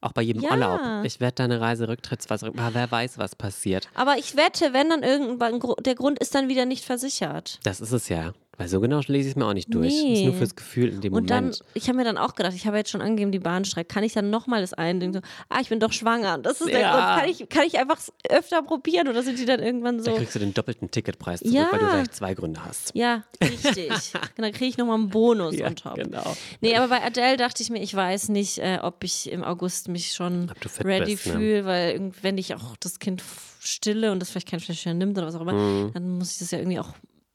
[0.01, 0.51] Auch bei jedem Ja.
[0.51, 0.79] Urlaub.
[1.03, 3.89] Ich werde deine Reise rücktrittsweise, wer weiß, was passiert.
[3.95, 7.59] Aber ich wette, wenn dann irgendwann der Grund ist dann wieder nicht versichert.
[7.63, 8.33] Das ist es ja.
[8.59, 9.87] Weil so genau lese ich es mir auch nicht durch.
[9.87, 10.25] Das ist Nee.
[10.25, 11.63] nur fürs Gefühl in dem Und dann, Moment.
[11.73, 14.11] ich habe mir dann auch gedacht, ich habe jetzt schon angegeben, die Bahnstreik, kann ich
[14.11, 15.13] dann nochmal das eindringen?
[15.13, 16.35] So, ah, ich bin doch schwanger.
[16.35, 16.91] Und Das ist der Ja.
[16.91, 17.21] Grund.
[17.21, 17.97] Kann ich, kann ich einfach
[18.29, 20.15] öfter probieren oder sind die dann irgendwann Da so?
[20.17, 21.69] kriegst du den doppelten Ticketpreis zurück, Ja.
[21.71, 22.91] weil du gleich zwei Gründe hast.
[22.95, 23.89] Ja, richtig.
[23.91, 23.91] Und
[24.37, 25.95] dann kriege ich nochmal einen Bonus Ja, on top.
[25.95, 26.35] genau.
[26.59, 29.87] Nee, aber bei Adele dachte ich mir, ich weiß nicht, äh, ob ich im August
[29.87, 30.51] mich schon
[30.83, 31.31] ready bist, ne?
[31.33, 33.23] fühle, weil wenn ich auch das Kind
[33.61, 35.91] stille und das vielleicht kein Fläschchen nimmt oder was auch immer, Mhm.
[35.93, 36.89] dann muss ich das ja irgendwie auch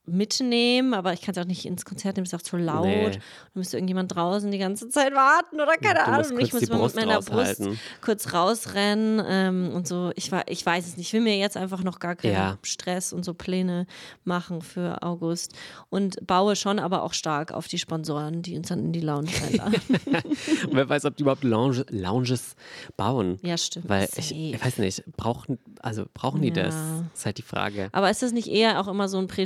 [0.06, 2.84] mitnehmen, aber ich kann es auch nicht ins Konzert nehmen, ist auch zu laut.
[2.86, 3.10] Nee.
[3.10, 3.20] Dann
[3.54, 6.40] müsste irgendjemand draußen die ganze Zeit warten oder keine musst Ahnung.
[6.44, 7.30] Ich muss Brust mit meiner Brust
[7.60, 7.80] raushalten.
[8.02, 10.12] kurz rausrennen ähm, und so.
[10.16, 11.06] Ich, ich weiß es nicht.
[11.08, 12.58] Ich will mir jetzt einfach noch gar keinen Ja.
[12.62, 13.86] Stress und so Pläne
[14.24, 15.54] machen für August
[15.90, 19.30] und baue schon aber auch stark auf die Sponsoren, die uns dann in die Lounge
[19.46, 19.80] einladen.
[20.06, 22.56] Und wer weiß, ob die überhaupt Lounge, Lounges
[22.96, 23.38] bauen.
[23.42, 23.88] Ja, stimmt.
[23.88, 26.74] Weil ich, ich weiß nicht, brauchen, also brauchen die das?
[26.74, 27.04] Ja.
[27.14, 27.88] Ist halt die Frage.
[27.92, 29.44] Aber ist das nicht eher auch immer so ein Pre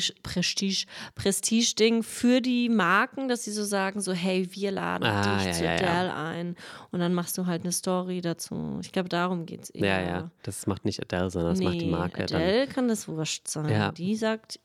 [0.55, 5.47] Prestige, Prestige-Ding für die Marken, dass sie so sagen, so hey, wir laden Ah, dich
[5.47, 5.77] ja, zu ja, ja.
[5.89, 6.57] Adele ein
[6.91, 8.79] und dann machst du halt eine Story dazu.
[8.83, 9.87] Ich glaube, darum geht es eher.
[10.03, 10.31] Ja, ja.
[10.43, 12.41] Das macht nicht Adele, sondern das macht die Nee, Marke dann.
[12.43, 13.69] Adele kann das wurscht sein.
[13.69, 13.93] Ja.
[13.93, 14.59] Die sagt,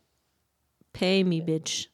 [0.93, 1.89] pay me, bitch.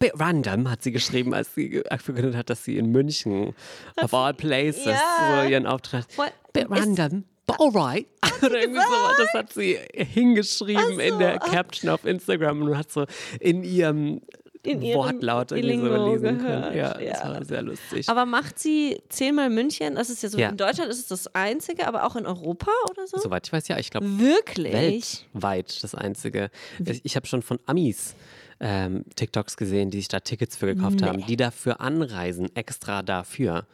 [0.00, 3.54] Bit random hat sie geschrieben, als sie verkündet hat, dass sie in München,
[4.02, 5.42] of all places, Ja.
[5.44, 6.06] so ihren Auftritt.
[6.18, 6.32] What?
[6.52, 7.24] Bit random,
[7.58, 8.06] alright.
[8.42, 9.22] Oder irgendwie so.
[9.24, 13.06] Das hat sie hingeschrieben in der Caption auf Instagram und hat so
[13.40, 14.20] in ihrem
[14.62, 16.76] In ihrem Wortlaut irgendwie so lesen gehört, können.
[16.76, 17.28] Ja, das ja.
[17.32, 18.08] war sehr lustig.
[18.08, 19.94] Aber macht sie zehnmal München?
[19.94, 20.50] Das ist ja so, Ja.
[20.50, 23.18] in Deutschland ist es das einzige, aber auch in Europa oder so?
[23.18, 25.26] Soweit ich weiß, ja, ich glaube, Wirklich?
[25.32, 26.50] weltweit das einzige.
[26.84, 28.14] Ich, ich habe schon von Amis
[28.60, 33.66] ähm, TikToks gesehen, die sich da Tickets für gekauft haben, die dafür anreisen, extra dafür.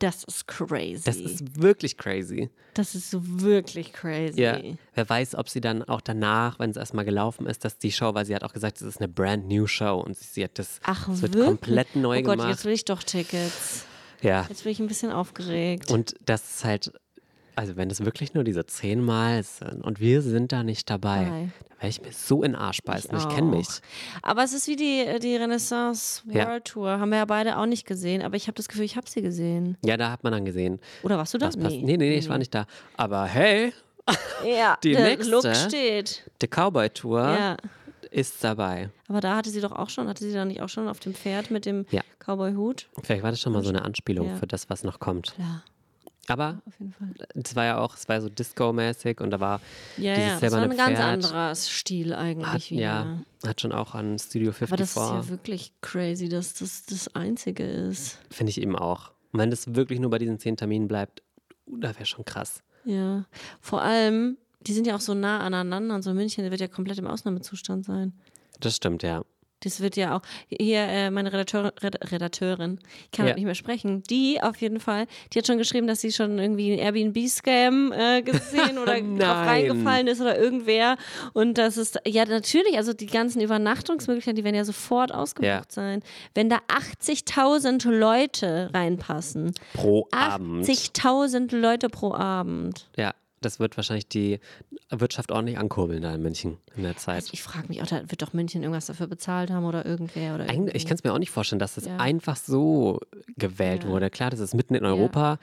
[0.00, 1.02] Das ist crazy.
[1.04, 2.48] Das ist wirklich crazy.
[2.74, 4.40] Das ist so wirklich crazy.
[4.40, 4.58] Ja.
[4.94, 8.14] Wer weiß, ob sie dann auch danach, wenn es erstmal gelaufen ist, dass die Show,
[8.14, 10.58] weil sie hat auch gesagt, es ist eine brand new Show und sie, sie hat
[10.58, 11.46] das, Ach, es wird wirklich?
[11.46, 12.48] komplett neu oh Gott, gemacht.
[12.50, 13.84] jetzt will ich doch Tickets.
[14.22, 14.46] ja.
[14.48, 15.90] Jetzt bin ich ein bisschen aufgeregt.
[15.90, 16.92] Und das ist halt,
[17.60, 21.48] also wenn es wirklich nur diese zehnmal sind und wir sind da nicht dabei, Dabei.
[21.68, 23.14] dann werde ich mir so in den Arsch beißen.
[23.18, 23.66] Ich, kenne mich.
[24.22, 26.46] Aber es ist wie die, die Renaissance Ja.
[26.48, 26.88] World Tour.
[26.98, 28.22] Haben wir ja beide auch nicht gesehen.
[28.22, 29.76] Aber ich habe das Gefühl, ich habe sie gesehen.
[29.84, 30.80] Ja, da hat man dann gesehen.
[31.02, 31.46] Oder warst du da?
[31.48, 31.58] Passt.
[31.60, 32.64] Nee, nee, nee, ich war nicht da.
[32.96, 33.74] Aber hey,
[34.44, 35.30] Ja, Die der nächste?
[35.30, 36.30] Look steht.
[36.40, 37.56] die Cowboy-Tour Ja.
[38.10, 38.88] ist dabei.
[39.08, 41.12] Aber da hatte sie doch auch schon, hatte sie da nicht auch schon auf dem
[41.14, 42.00] Pferd mit dem Ja.
[42.20, 42.88] Cowboy-Hut?
[43.02, 44.36] Vielleicht war das schon mal so eine Anspielung Ja.
[44.36, 45.34] für das, was noch kommt.
[45.38, 45.62] Ja,
[46.30, 47.08] Aber auf jeden Fall.
[47.34, 49.60] es war ja auch, es war so Disco-mäßig und da war
[49.96, 51.00] Ja, dieses ja, das war ein ganz Pferd.
[51.00, 52.80] anderer Stil eigentlich Hat, wieder.
[52.80, 55.24] ja, hat schon auch an Studio Aber das ist 54.
[55.24, 58.18] ja wirklich crazy, dass das das Einzige ist.
[58.30, 59.10] Finde ich eben auch.
[59.32, 61.22] Und wenn das wirklich nur bei diesen zehn Terminen bleibt,
[61.66, 62.62] uh, da wäre schon krass.
[62.84, 63.24] Ja.
[63.60, 66.98] Vor allem, die sind ja auch so nah aneinander und so München wird ja komplett
[66.98, 68.12] im Ausnahmezustand sein.
[68.60, 69.22] Das stimmt, ja.
[69.62, 73.34] Das wird ja auch, hier äh, meine Redakteur, Red, Redakteurin, ich kann Ja.
[73.34, 76.72] nicht mehr sprechen, die auf jeden Fall, die hat schon geschrieben, dass sie schon irgendwie
[76.72, 80.96] einen Airbnb-Scam äh, gesehen oder drauf reingefallen ist oder irgendwer.
[81.34, 85.62] Und das ist, ja natürlich, also die ganzen Übernachtungsmöglichkeiten, die werden ja sofort ausgebucht Ja.
[85.68, 86.02] sein.
[86.34, 90.66] Wenn da 80.000 Leute reinpassen, Pro Abend.
[90.66, 92.88] 80.000 Leute pro Abend.
[92.96, 94.38] Ja, das wird wahrscheinlich die
[94.90, 97.16] Wirtschaft ordentlich ankurbeln da in München in der Zeit.
[97.16, 100.34] Also ich frage mich auch, da wird doch München irgendwas dafür bezahlt haben oder irgendwer
[100.34, 100.76] oder irgendwie.
[100.76, 101.96] ich kann es mir auch nicht vorstellen, dass das Ja.
[101.96, 103.00] einfach so
[103.36, 103.90] gewählt Ja.
[103.90, 104.10] wurde.
[104.10, 105.38] Klar, das ist mitten in Europa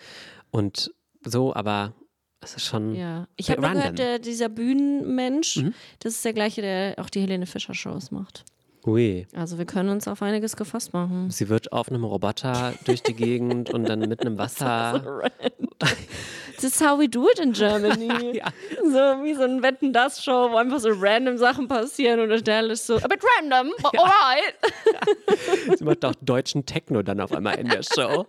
[0.51, 0.91] und
[1.23, 1.93] so, aber
[2.39, 5.73] es ist schon Ja, ich habe gehört, der, dieser Bühnenmensch, Mhm.
[5.99, 8.45] das ist der gleiche, der auch die Helene Fischer Shows macht.
[8.87, 9.27] Ui.
[9.35, 11.29] Also wir können uns auf einiges gefasst machen.
[11.29, 15.29] Sie wird auf einem Roboter durch die Gegend und dann mit einem Wasser.
[16.55, 18.07] This is how we do it in Germany.
[18.37, 18.47] Ja.
[18.83, 22.73] So wie so ein Wetten das Show, wo einfach so random Sachen passieren und Adele
[22.73, 24.55] ist so a bit random, but alright.
[25.77, 28.25] Sie macht auch deutschen Techno dann auf einmal in der Show.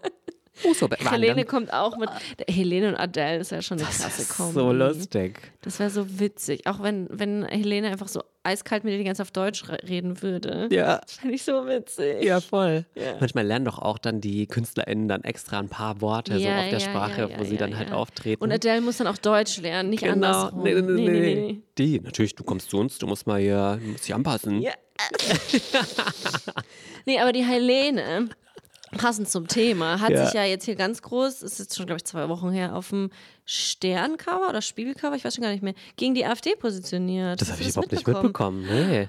[0.65, 2.09] Oh, so Helene kommt auch mit.
[2.49, 4.53] Helene und Adele ist ja schon eine krasse Kombi.
[4.55, 5.39] so lustig.
[5.63, 6.67] Das wäre so witzig.
[6.67, 9.79] Auch wenn, wenn Helene einfach so eiskalt mit dir die ganze Zeit auf Deutsch re-
[9.89, 10.69] reden würde.
[10.71, 10.99] Ja.
[10.99, 12.23] Das fände ich so witzig.
[12.25, 12.87] Ja, voll.
[13.21, 16.69] Manchmal lernen doch auch dann die KünstlerInnen dann extra ein paar Worte so Ja, auf
[16.71, 17.95] der ja, Sprache, ja, ja, wo sie ja, dann halt ja.
[17.97, 18.43] auftreten.
[18.43, 20.15] Und Adele muss dann auch Deutsch lernen, nicht genau.
[20.15, 20.63] andersrum.
[20.63, 20.81] Nee, nee,
[21.11, 24.15] nee, nee, Die, natürlich, du kommst zu uns, du musst mal hier, du musst dich
[24.15, 24.61] anpassen.
[24.63, 24.73] Ja.
[27.07, 28.29] Nee, aber die Helene,
[28.97, 30.25] passend zum Thema, hat Ja.
[30.25, 32.89] sich ja jetzt hier ganz groß, ist jetzt schon, glaube ich, zwei Wochen her, auf
[32.91, 33.11] dem
[33.45, 37.41] Sterncover oder Spiegelcover, ich weiß schon gar nicht mehr, gegen die AfD positioniert.
[37.41, 38.63] Das habe ich überhaupt nicht mitbekommen.
[38.69, 39.09] Nee.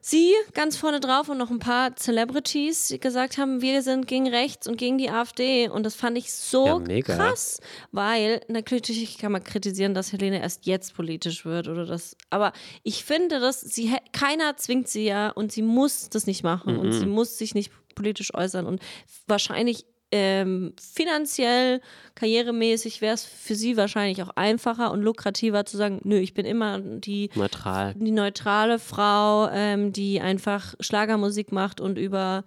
[0.00, 4.28] Sie ganz vorne drauf und noch ein paar Celebrities, die gesagt haben, wir sind gegen
[4.28, 5.68] rechts und gegen die AfD.
[5.68, 7.60] Und das fand ich so Ja, krass,
[7.90, 12.16] weil natürlich kann man kritisieren, dass Helene erst jetzt politisch wird oder das.
[12.30, 12.52] Aber
[12.84, 16.92] ich finde, dass sie keiner zwingt sie ja und sie muss das nicht machen und
[16.92, 18.80] sie muss sich nicht politisch äußern und
[19.26, 21.82] wahrscheinlich ähm, finanziell,
[22.14, 26.46] karrieremäßig wäre es für sie wahrscheinlich auch einfacher und lukrativer zu sagen, nö, ich bin
[26.46, 27.94] immer die Neutral.
[27.94, 32.44] die neutrale Frau, ähm, die einfach Schlagermusik macht und über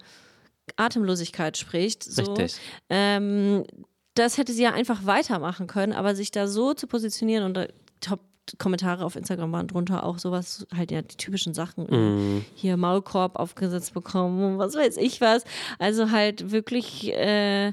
[0.76, 2.02] Atemlosigkeit spricht.
[2.02, 2.22] So.
[2.22, 2.60] Richtig.
[2.88, 3.64] Ähm,
[4.14, 7.66] das hätte sie ja einfach weitermachen können, aber sich da so zu positionieren und da
[8.00, 8.20] Top
[8.58, 11.86] Kommentare auf Instagram waren drunter auch sowas, halt ja die typischen Sachen.
[11.88, 12.44] Mhm.
[12.54, 15.44] Hier Maulkorb aufgesetzt bekommen und was weiß ich was.
[15.78, 17.72] Also halt wirklich, äh,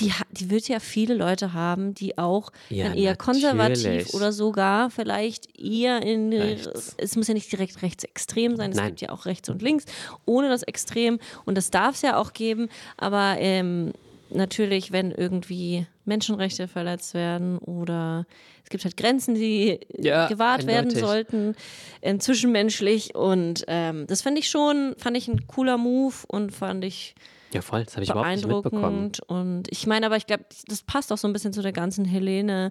[0.00, 4.14] die, die wird ja viele Leute haben, die auch Ja, dann eher konservativ natürlich.
[4.14, 6.94] oder sogar vielleicht eher in Rechts.
[6.98, 8.88] es muss ja nicht direkt rechtsextrem sein, es Nein.
[8.88, 9.86] gibt ja auch rechts und links,
[10.24, 13.92] ohne das Extrem und das darf es ja auch geben, aber ähm,
[14.30, 18.26] natürlich, wenn irgendwie Menschenrechte verletzt werden oder
[18.64, 21.00] es gibt halt Grenzen, die Ja, gewahrt werden eindeutig.
[21.06, 21.54] sollten,
[22.00, 26.84] äh, zwischenmenschlich und ähm, das fand ich schon, fand ich ein cooler Move und fand
[26.84, 27.14] ich
[27.52, 28.82] Ja, voll, das habe ich überhaupt nicht mitbekommen.
[28.82, 29.20] beeindruckend.
[29.28, 32.04] Und ich meine, aber ich glaube, das passt auch so ein bisschen zu der ganzen
[32.04, 32.70] Helene,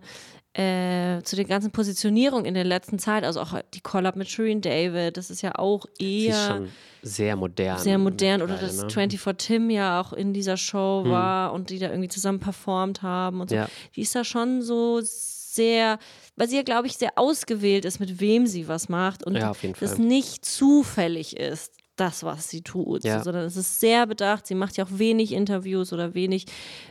[0.53, 3.23] äh, zu der ganzen Positionierung in der letzten Zeit.
[3.23, 6.67] Also auch die Collab mit Shireen David, das ist ja auch Sie ist eher schon
[7.01, 7.80] sehr modern.
[7.80, 8.41] sehr modern.
[8.41, 8.89] Oder dass ne?
[8.89, 13.41] 24 Tim ja auch in dieser Show war und die da irgendwie zusammen performt haben
[13.41, 13.55] und so.
[13.55, 13.67] Ja.
[13.95, 15.99] Die ist da schon so sehr,
[16.36, 19.51] weil sie ja, glaube ich, sehr ausgewählt ist, mit wem sie was macht und Ja,
[19.51, 23.23] auf jeden das nicht zufällig ist, das, was sie tut, Ja.
[23.23, 24.47] sondern es ist sehr bedacht.
[24.47, 26.45] Sie macht ja auch wenig Interviews oder wenig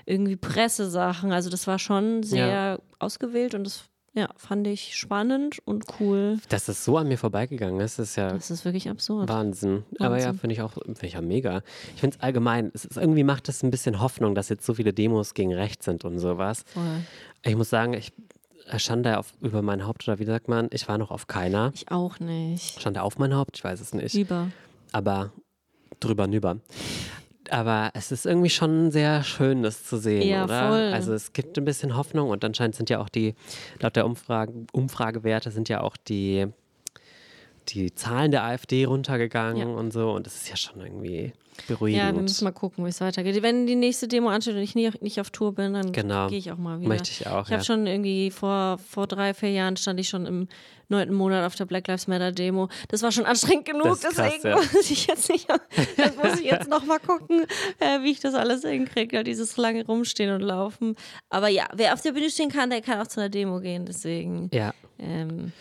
[0.05, 1.33] irgendwie Pressesachen.
[1.33, 2.79] Also das war schon sehr Ja.
[2.99, 3.85] ausgewählt und das
[4.15, 6.39] ja, fand ich spannend und cool.
[6.49, 9.29] Dass das so an mir vorbeigegangen ist, ist ja Das ist wirklich absurd.
[9.29, 9.85] Wahnsinn.
[9.99, 10.41] Aber ja, Wahnsinn.
[10.41, 11.61] finde ich auch finde ich ja mega.
[11.95, 14.73] Ich finde es allgemein, es ist, irgendwie macht es ein bisschen Hoffnung, dass jetzt so
[14.73, 16.65] viele Demos gegen rechts sind und sowas.
[16.67, 16.83] Voll.
[17.45, 18.13] Ich muss sagen, ich
[18.71, 21.71] äh, Schande auf, über mein Haupt oder wie sagt man, ich war noch auf keiner.
[21.75, 22.81] Ich auch nicht.
[22.81, 24.15] Schande auf mein Haupt, ich weiß es nicht.
[24.15, 24.49] Lieber.
[24.93, 25.33] Aber
[26.01, 26.59] drüber nüber.
[27.49, 30.69] Aber es ist irgendwie schon sehr schön, das zu sehen, Ja, oder?
[30.69, 30.91] voll.
[30.93, 33.35] Also es gibt ein bisschen Hoffnung und anscheinend sind ja auch die,
[33.81, 36.47] laut der Umfragen, Umfragewerte sind ja auch die,
[37.69, 39.75] die Zahlen der AfD runtergegangen Ja.
[39.75, 40.11] und so.
[40.11, 41.33] Und das ist ja schon irgendwie
[41.69, 42.03] beruhigend.
[42.03, 43.41] Ja, wir müssen mal gucken, wie es weitergeht.
[43.43, 46.29] Wenn die nächste Demo ansteht und ich nie, nicht auf Tour bin, dann Genau.
[46.29, 46.89] gehe ich auch mal wieder.
[46.89, 47.65] Möchte ich auch, Ich habe ja.
[47.65, 50.49] schon irgendwie vor, vor drei, vier Jahren stand ich schon im
[50.89, 52.69] neunten Monat auf der Black Lives Matter Demo.
[52.89, 54.57] Das war schon anstrengend genug, krass, deswegen ja.
[54.73, 57.47] muss ich jetzt nicht, das muss ich jetzt noch mal gucken,
[57.81, 60.97] äh, wie ich das alles hinkriege, dieses lange rumstehen und laufen.
[61.31, 63.87] Aber ja, wer auf der Bühne stehen kann, der kann auch zu einer Demo gehen,
[63.87, 64.49] deswegen.
[64.53, 64.73] ja.
[64.99, 65.53] Ähm,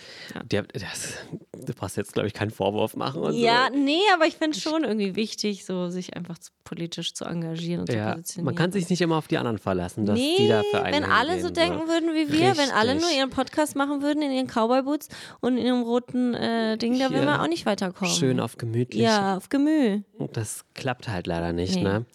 [0.49, 1.15] Die, das,
[1.51, 3.21] du brauchst jetzt, glaube ich, keinen Vorwurf machen.
[3.21, 3.77] Und ja, so.
[3.77, 7.81] nee, aber ich finde es schon irgendwie wichtig, so sich einfach zu, politisch zu engagieren
[7.81, 8.45] und zu Ja, positionieren.
[8.45, 11.03] man kann sich nicht immer auf die anderen verlassen, dass nee, die da für einen
[11.03, 13.17] wenn alle so denken würden wie wir, wenn alle nur Richtig.
[13.17, 15.09] ihren Podcast machen würden in ihren Cowboy-Boots
[15.41, 17.21] und in ihrem roten äh, Ding, da Hier.
[17.21, 18.13] wir auch nicht weiterkommen.
[18.13, 19.01] Schön auf gemütlich.
[19.03, 20.01] Ja, auf Gemüh.
[20.33, 21.83] Das klappt halt leider nicht, Nee.
[21.83, 22.05] ne?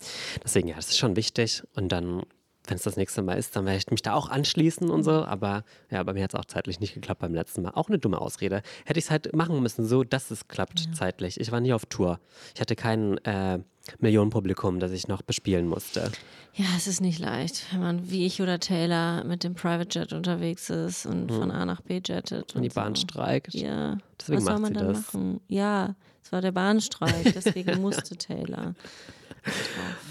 [0.42, 1.62] Deswegen, ja, das ist schon wichtig.
[1.74, 2.22] Und dann,
[2.70, 5.10] wenn es das nächste Mal ist, dann werde ich mich da auch anschließen und so.
[5.24, 7.72] Aber ja, bei mir hat es auch zeitlich nicht geklappt beim letzten Mal.
[7.72, 8.62] Auch eine dumme Ausrede.
[8.84, 11.38] Hätte ich es halt machen müssen, so dass es klappt zeitlich.
[11.40, 12.20] Ich war nie auf Tour.
[12.54, 13.58] Ich hatte kein äh,
[13.98, 16.10] Millionenpublikum, das ich noch bespielen musste.
[16.54, 20.12] Ja, es ist nicht leicht, wenn man wie ich oder Taylor mit dem Private Jet
[20.12, 22.54] unterwegs ist und von A nach B jettet.
[22.54, 22.62] Und Hm.
[22.62, 22.74] die so.
[22.74, 23.54] Bahn streikt.
[23.54, 25.12] Ja, Deswegen was soll man dann das.
[25.12, 25.40] machen?
[25.48, 28.74] Ja, es war der Bahnstreik, deswegen musste Taylor.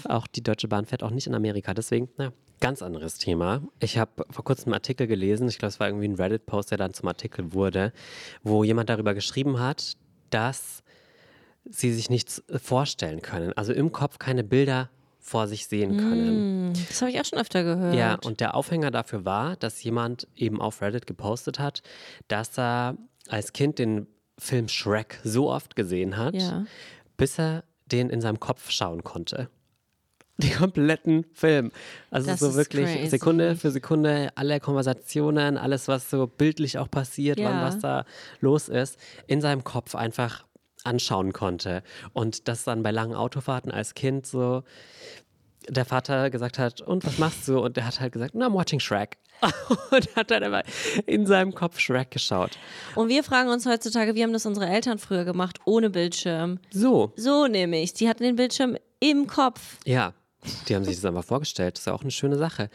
[0.04, 1.72] Auch die Deutsche Bahn fährt auch nicht in Amerika.
[1.74, 3.62] Deswegen, na, ganz anderes Thema.
[3.80, 6.78] Ich habe vor kurzem einen Artikel gelesen, ich glaube, es war irgendwie ein Reddit-Post, der
[6.78, 7.92] dann zum Artikel wurde,
[8.42, 9.94] wo jemand darüber geschrieben hat,
[10.30, 10.82] dass
[11.64, 13.52] sie sich nichts vorstellen können.
[13.54, 16.72] Also im Kopf keine Bilder vor sich sehen können.
[16.88, 17.94] Das habe ich auch schon öfter gehört.
[17.94, 21.82] Ja, und der Aufhänger dafür war, dass jemand eben auf Reddit gepostet hat,
[22.28, 22.96] dass er
[23.28, 24.06] als Kind den
[24.38, 26.64] Film Shrek so oft gesehen hat, Ja.
[27.18, 29.50] bis er den in seinem Kopf schauen konnte.
[30.42, 31.70] Die kompletten Film.
[32.10, 33.06] Also Das so wirklich crazy.
[33.08, 37.50] Sekunde für Sekunde, alle Konversationen, alles, was so bildlich auch passiert, Ja.
[37.50, 38.04] wann was da
[38.40, 40.44] los ist, in seinem Kopf einfach
[40.84, 41.82] anschauen konnte.
[42.14, 44.62] Und das dann bei langen Autofahrten als Kind so
[45.68, 47.58] der Vater gesagt hat, und was machst du?
[47.60, 49.18] Und der hat halt gesagt, no, I'm watching Shrek.
[49.90, 50.62] und hat dann aber
[51.06, 52.52] in seinem Kopf Shrek geschaut.
[52.94, 56.58] Und wir fragen uns heutzutage, wie haben das unsere Eltern früher gemacht, ohne Bildschirm?
[56.70, 57.92] So, So nämlich.
[57.94, 59.78] Die hatten den Bildschirm im Kopf.
[59.86, 60.12] ja,
[60.68, 61.74] die haben sich das einfach vorgestellt.
[61.74, 62.70] Das ist ja auch eine schöne Sache.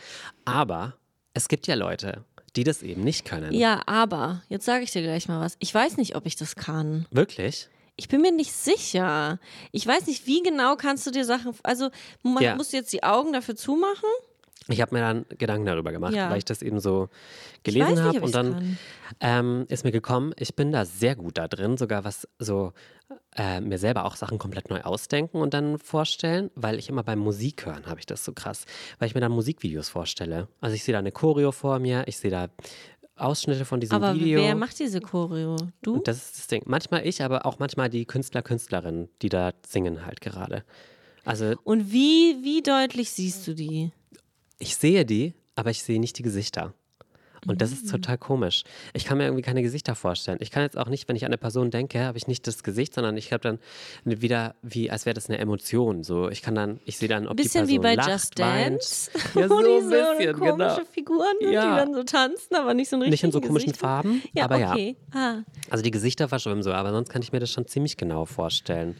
[0.45, 0.93] Aber
[1.33, 2.23] es gibt ja Leute,
[2.55, 3.53] die das eben nicht können.
[3.53, 5.55] Ja, aber, jetzt sage ich dir gleich mal was.
[5.59, 7.05] Ich weiß nicht, ob ich das kann.
[7.11, 7.69] Wirklich?
[7.97, 9.39] Ich bin mir nicht sicher.
[9.71, 11.53] Ich weiß nicht, wie genau kannst du dir Sachen.
[11.63, 11.89] Also,
[12.23, 12.55] man Ja.
[12.55, 14.09] musst du jetzt die Augen dafür zumachen?
[14.67, 16.29] Ich habe mir dann Gedanken darüber gemacht, Ja.
[16.29, 17.09] weil ich das eben so
[17.63, 18.21] gelesen habe.
[18.21, 18.77] Und dann
[19.19, 22.73] ähm, ist mir gekommen, ich bin da sehr gut da drin, sogar was so
[23.35, 27.19] äh, mir selber auch Sachen komplett neu ausdenken und dann vorstellen, weil ich immer beim
[27.19, 28.65] Musik hören habe ich das so krass,
[28.97, 30.47] weil ich mir dann Musikvideos vorstelle.
[30.61, 32.47] Also ich sehe da eine Choreo vor mir, ich sehe da
[33.17, 34.41] Ausschnitte von diesem Aber Video.
[34.41, 35.55] wer macht diese Choreo?
[35.81, 35.95] Du?
[35.95, 36.63] Und das ist das Ding.
[36.65, 40.63] Manchmal ich, aber auch manchmal die Künstler, Künstlerinnen, die da singen halt gerade.
[41.23, 43.91] Also Und wie, wie deutlich siehst du die?
[44.59, 46.73] Ich sehe die, aber ich sehe nicht die Gesichter.
[47.47, 47.75] Und das Mhm.
[47.77, 48.63] ist total komisch.
[48.93, 50.39] Ich kann mir irgendwie keine Gesichter vorstellen.
[50.41, 52.63] Ich kann jetzt auch nicht, wenn ich an eine Person denke, habe ich nicht das
[52.63, 53.59] Gesicht, sondern ich habe dann
[54.03, 56.03] wieder, wie, als wäre das eine Emotion.
[56.03, 58.39] So, ich kann dann, ich sehe dann, ob Bisschen die wie Person bei lacht, Just
[58.39, 58.71] weint.
[58.73, 59.11] Dance.
[59.35, 60.79] Ja, so wo die so bisschen, komische genau.
[60.91, 61.61] Figuren sind, Ja.
[61.75, 63.79] die dann so tanzen, aber nicht so ein Nicht in so komischen Gesichter.
[63.87, 64.71] Farben, Ja, aber ja.
[64.71, 64.95] okay.
[65.13, 65.43] Ah.
[65.69, 68.95] Also die Gesichter verschwimmen so, aber sonst kann ich mir das schon ziemlich genau vorstellen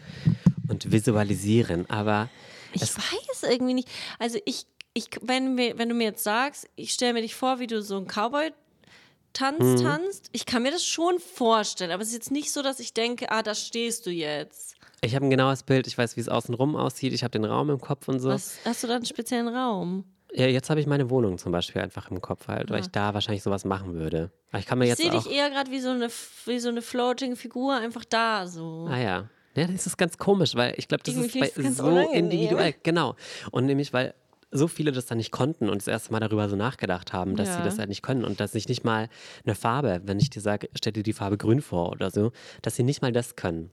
[0.68, 1.90] und visualisieren.
[1.90, 2.30] Aber
[2.74, 3.88] Ich weiß irgendwie nicht.
[4.20, 7.60] Also ich, ich wenn, mir, wenn du mir jetzt sagst, ich stelle mir dich vor,
[7.60, 8.52] wie du so einen Cowboy
[9.34, 9.84] Tanz Mhm.
[9.84, 12.94] tanzt, ich kann mir das schon vorstellen, aber es ist jetzt nicht so, dass ich
[12.94, 14.76] denke, ah, da stehst du jetzt.
[15.02, 17.70] ich habe ein genaues Bild, ich weiß, wie es außenrum aussieht, ich habe den Raum
[17.70, 18.30] im Kopf und so.
[18.30, 20.06] Was, hast du da einen speziellen Raum?
[20.34, 23.14] Ja, jetzt habe ich meine Wohnung zum Beispiel einfach im Kopf halt, weil ich da
[23.14, 24.32] wahrscheinlich sowas machen würde.
[24.52, 26.10] Aber ich kann mir Ich jetzt sehe dich eher gerade wie so eine
[26.46, 28.88] wie so eine floating Figur einfach da so.
[28.90, 29.30] Ah ja.
[29.56, 32.74] Ja, das ist ganz komisch, weil ich glaube, das Irgendwie ist bei, so individuell.
[32.84, 33.16] Genau.
[33.52, 34.14] Und nämlich, weil
[34.52, 37.50] so viele das dann nicht konnten und das erste Mal darüber so nachgedacht haben, dass
[37.54, 37.64] sie Ja.
[37.66, 39.10] das halt nicht können und dass ich nicht mal
[39.46, 42.32] eine Farbe, wenn ich dir sage, stell dir die Farbe grün vor oder so,
[42.62, 43.72] dass sie nicht mal das können.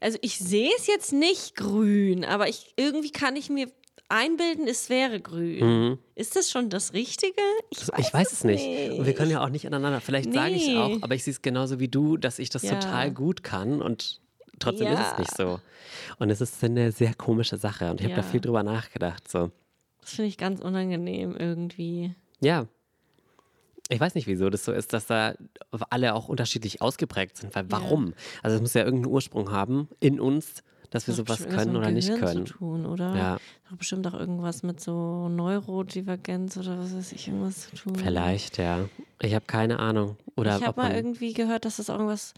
[0.00, 3.68] Also ich sehe es jetzt nicht grün, aber ich irgendwie kann ich mir
[4.10, 5.98] einbilden, es wäre grün.
[6.14, 7.40] Ist das schon das Richtige?
[7.70, 8.00] Ich weiß, Mhm.
[8.00, 8.66] ich weiß es nicht.
[8.98, 10.02] Und wir können ja auch nicht aneinander.
[10.02, 10.76] Vielleicht sage ich Nee.
[10.76, 12.74] auch, aber ich sehe es genauso wie du, dass ich das Ja.
[12.78, 14.20] total gut kann und
[14.58, 15.12] trotzdem ist Ja.
[15.12, 15.58] es nicht so.
[16.18, 18.28] Und es ist eine sehr komische Sache und ich habe da Ja.
[18.30, 19.26] viel drüber nachgedacht.
[19.30, 19.50] So.
[20.04, 22.14] Das finde ich ganz unangenehm irgendwie.
[22.40, 22.66] Ja.
[23.88, 25.34] Ich weiß nicht, wieso das so ist, dass da
[25.90, 27.54] alle auch unterschiedlich ausgeprägt sind.
[27.54, 28.12] Weil warum?
[28.42, 31.90] Also es muss ja irgendeinen Ursprung haben in uns, dass wir Das sowas können oder
[31.90, 32.46] nicht können.
[32.46, 33.16] Zu tun, oder?
[33.16, 33.38] Ja.
[33.64, 37.96] Hat bestimmt auch irgendwas mit so Neurodivergenz oder was weiß ich, irgendwas zu tun.
[37.96, 38.88] Vielleicht, ja.
[39.20, 40.16] Ich habe keine Ahnung.
[40.36, 42.34] Oder ich habe mal irgendwie gehört, dass das irgendwas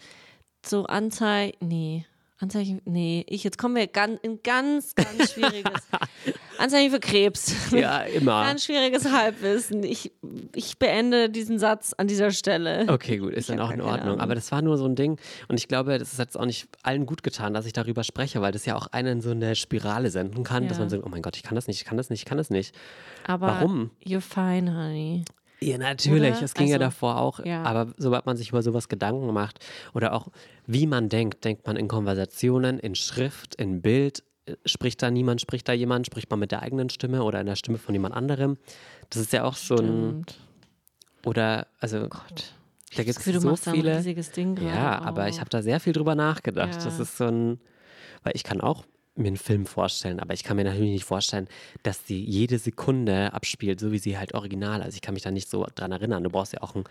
[0.64, 1.56] so Anzeichen.
[1.60, 2.06] Nee.
[2.38, 2.82] Anzeichen.
[2.84, 5.72] Nee, ich, jetzt kommen wir ganz, in ganz, ganz schwieriges.
[6.58, 7.54] Anzeichen für Krebs.
[7.72, 8.44] Ja, immer.
[8.44, 9.82] Ganz schwieriges Halbwissen.
[9.84, 10.12] Ich,
[10.54, 12.86] ich beende diesen Satz an dieser Stelle.
[12.88, 14.20] Okay, gut, ist Ich dann auch in Ordnung.
[14.20, 15.18] Aber das war nur so ein Ding.
[15.48, 18.40] Und ich glaube, das ist jetzt auch nicht allen gut getan, dass ich darüber spreche,
[18.42, 20.82] weil das ja auch einen in so eine Spirale senden kann, dass Ja.
[20.82, 22.38] man so, oh mein Gott, ich kann das nicht, ich kann das nicht, ich kann
[22.38, 22.74] das nicht.
[23.26, 23.90] Aber Warum?
[24.04, 25.24] You're fine, honey.
[25.60, 26.34] Ja, natürlich.
[26.36, 26.42] Oder?
[26.42, 27.44] Es ging ja Also, davor auch.
[27.44, 27.62] ja.
[27.62, 29.58] Aber sobald man sich über sowas Gedanken macht
[29.94, 30.28] oder auch
[30.66, 34.22] wie man denkt, denkt man in Konversationen, in Schrift, in Bild.
[34.46, 37.46] Äh, Spricht da niemand, spricht da jemand, spricht man mit der eigenen Stimme oder in
[37.46, 38.58] der Stimme von jemand anderem.
[39.10, 40.24] Das ist ja auch so ein.
[40.24, 40.38] Stimmt.
[41.24, 42.52] Oder, also, Gott.
[42.96, 43.96] da gibt das es so machst da ein viele.
[43.98, 45.40] riesiges Ding Ja, aber ich auf.
[45.40, 46.76] habe da sehr viel drüber nachgedacht.
[46.76, 47.02] Das Ja.
[47.02, 47.60] ist so ein,
[48.22, 48.84] weil ich kann auch
[49.18, 51.48] mir einen Film vorstellen, aber ich kann mir natürlich nicht vorstellen,
[51.82, 54.82] dass die jede Sekunde abspielt, so wie sie halt original.
[54.82, 56.22] Also ich kann mich da nicht so dran erinnern.
[56.24, 56.84] Du brauchst ja auch einen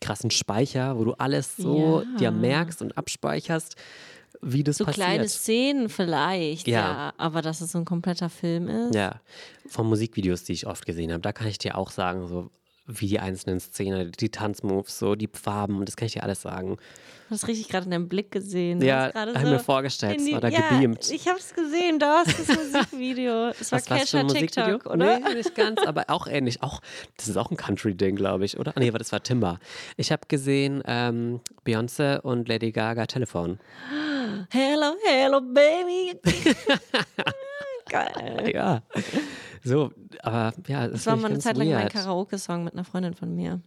[0.00, 2.18] krassen Speicher, wo du alles so Ja.
[2.18, 3.76] dir merkst und abspeicherst,
[4.42, 5.04] wie das So passiert.
[5.06, 6.80] kleine Szenen vielleicht, Ja.
[6.80, 7.12] ja.
[7.16, 8.94] Aber dass es so ein kompletter Film ist.
[8.94, 9.20] Ja,
[9.66, 12.50] von Musikvideos, die ich oft gesehen habe, da kann ich dir auch sagen, so
[12.86, 16.76] wie die einzelnen Szenen, die Tanzmoves, so die Farben, das kann ich dir alles sagen.
[17.28, 18.80] Du hast richtig gerade in deinem Blick gesehen.
[18.80, 21.10] Du Ja, hast gerade hab so mir vorgestellt, die- war da ja, gebeamt.
[21.10, 23.48] Ich habe es gesehen, da ist das Musikvideo.
[23.60, 24.64] Es war Musikvideo?
[24.78, 25.18] TikTok, oder?
[25.20, 26.62] Nee, nicht ganz, aber auch ähnlich.
[26.62, 26.80] Auch,
[27.18, 28.72] das ist auch ein Country-Ding, glaube ich, oder?
[28.74, 29.58] Ah, Nee, aber das war Timber.
[29.98, 33.58] Ich habe gesehen ähm, Beyoncé und Lady Gaga Telefon.
[34.50, 36.18] Hello, hello, baby.
[37.90, 38.50] Geil.
[38.54, 38.82] Ja.
[39.64, 41.92] So, aber ja, das, Das war mal eine Zeit lang mein weird.
[41.92, 43.60] Karaoke-Song mit einer Freundin von mir.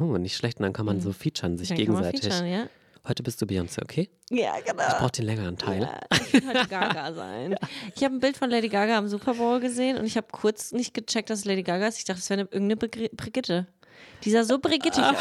[0.00, 0.58] Oh, nicht schlecht.
[0.58, 2.32] Und dann kann man so featuren, sich Dann kann man gegenseitig.
[2.32, 2.66] featuren, ja?
[3.08, 4.10] Heute bist du Beyoncé, okay?
[4.30, 4.82] Ja, genau.
[4.88, 5.82] Ich brauche den längeren Teil.
[5.82, 6.00] Ja,
[6.32, 7.54] ich heute Gaga sein.
[7.94, 10.72] Ich habe ein Bild von Lady Gaga am Super Bowl gesehen und ich habe kurz
[10.72, 11.98] nicht gecheckt, dass es Lady Gaga ist.
[11.98, 13.66] Ich dachte, es wäre eine, irgendeine Begr- Brigitte.
[14.24, 15.14] Die sah so brigittig aus.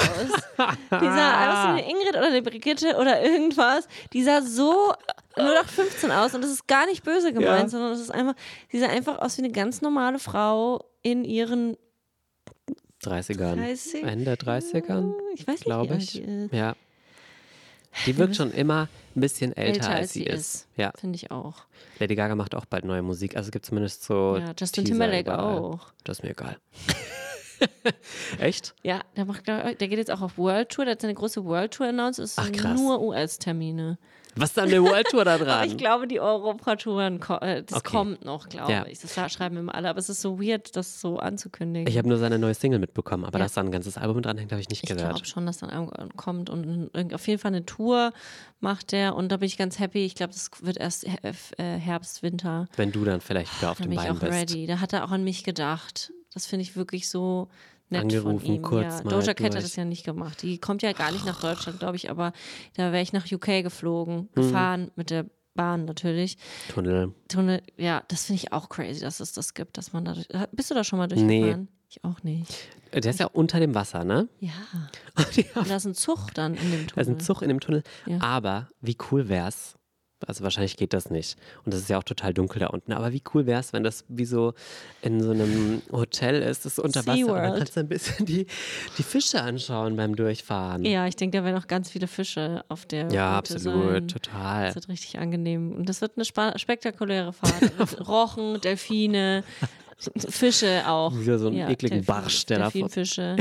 [0.58, 3.88] Die sah aus wie eine Ingrid oder eine Brigitte oder irgendwas.
[4.14, 4.94] Die sah so
[5.36, 7.70] 0815 aus und das ist gar nicht böse gemeint, Ja.
[7.70, 8.34] sondern das ist einfach,
[8.72, 11.78] sie sah einfach aus wie eine ganz normale Frau in ihren
[13.04, 13.56] 30ern.
[13.56, 14.04] 30?
[14.04, 16.16] Ende 30ern, Ich weiß nicht, glaube ich.
[16.52, 16.76] Ja.
[18.06, 20.68] Die wirkt schon immer ein bisschen älter, als sie ist.
[20.76, 20.91] Ja.
[21.00, 21.64] Finde ich auch.
[22.00, 23.38] Lady Gaga macht auch bald neue Musik.
[23.38, 24.38] Also es gibt zumindest so.
[24.38, 25.58] Ja, Justin Teaser Timberlake überall.
[25.60, 25.93] auch.
[26.04, 26.58] Das ist mir egal.
[28.39, 28.76] Echt?
[28.84, 30.86] Ja, der macht, der geht jetzt auch auf World Tour.
[30.86, 32.20] Der hat seine große World Tour announced.
[32.20, 32.80] Es Ach, sind krass.
[32.80, 33.98] nur US-Termine.
[34.38, 35.68] Was ist an der World Tour da dran?
[35.68, 37.92] ich glaube, die Europatouren, äh, das Okay.
[37.98, 38.86] kommt noch, glaube Ja.
[38.86, 39.00] ich.
[39.00, 39.90] Das schreiben immer alle.
[39.90, 41.88] Aber es ist so weird, das so anzukündigen.
[41.88, 43.46] Ich habe nur seine neue Single mitbekommen, aber Ja.
[43.46, 45.14] dass da ein ganzes Album dran hängt, habe ich nicht Ich gehört.
[45.14, 48.12] glaube schon, dass dann irgendwann kommt und auf jeden Fall eine Tour
[48.60, 50.06] macht der und da bin ich ganz happy.
[50.06, 52.68] Ich glaube, das wird erst äh, Herbst, Winter.
[52.76, 54.32] Wenn du dann vielleicht wieder auf Da dem bin ich Bein auch bist.
[54.34, 54.66] ready.
[54.68, 56.12] Da hat er auch an mich gedacht.
[56.34, 57.48] Das finde ich wirklich so
[57.90, 58.62] nett Angerufen, von ihm.
[58.62, 59.04] kurz ja.
[59.04, 60.42] mal Doja Cat hat das ja nicht gemacht.
[60.42, 62.34] Die kommt ja gar nicht nach Deutschland, glaube ich, aber
[62.76, 64.30] da wäre ich nach UK geflogen, Hm.
[64.34, 66.38] gefahren mit der Bahn natürlich.
[66.74, 67.14] Tunnel.
[67.30, 70.28] Tunnel, ja, das finde ich auch crazy, dass es das gibt, dass man da durch,
[70.52, 71.16] bist du da schon mal Nee.
[71.16, 71.68] durchgefahren?
[71.88, 72.52] Ich auch nicht.
[72.92, 74.28] Äh, Der ist ja unter dem Wasser, ne?
[74.40, 74.52] Ja.
[75.36, 75.44] ja.
[75.62, 76.92] Und da ist ein Zug dann in dem Tunnel.
[76.96, 77.84] Da ist ein Zug in dem Tunnel.
[78.06, 78.20] Ja.
[78.22, 79.76] Aber wie cool wär's?
[80.26, 81.38] Also wahrscheinlich geht das nicht.
[81.66, 82.93] Und das ist ja auch total dunkel da unten.
[82.93, 84.53] Aber wie cool wär's, wenn das wie so
[85.01, 87.26] in so einem Hotel ist, das ist unter Wasser.
[87.28, 88.47] Und dann kannst du ein bisschen die,
[88.97, 90.86] die Fische anschauen beim Durchfahren.
[90.86, 94.07] Ja, ich denke, da werden auch ganz viele Fische auf der Ja, Route absolut, sein.
[94.07, 94.66] total.
[94.68, 95.74] Das wird richtig angenehm.
[95.76, 96.26] Und das wird eine
[96.57, 97.99] spektakuläre Fahrt.
[98.07, 99.43] Rochen, Delfine,
[100.18, 101.13] Fische auch.
[101.18, 103.36] Wieder so einen ekligen Barsch, der da Delfinfische.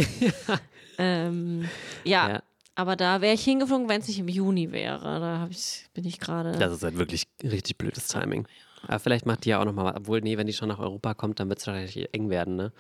[0.99, 1.69] ähm,
[2.05, 2.43] ja, Ja.
[2.75, 5.21] Aber da wäre ich hingeflogen, wenn es nicht im Juni wäre.
[5.21, 6.53] Da ich, bin ich gerade.
[6.53, 8.47] Das ist halt wirklich richtig blödes Timing.
[8.87, 9.97] Aber vielleicht macht die ja auch nochmal was.
[9.97, 12.73] Obwohl, nee, wenn die schon nach Europa kommt, dann wird es wahrscheinlich eng werden, ne?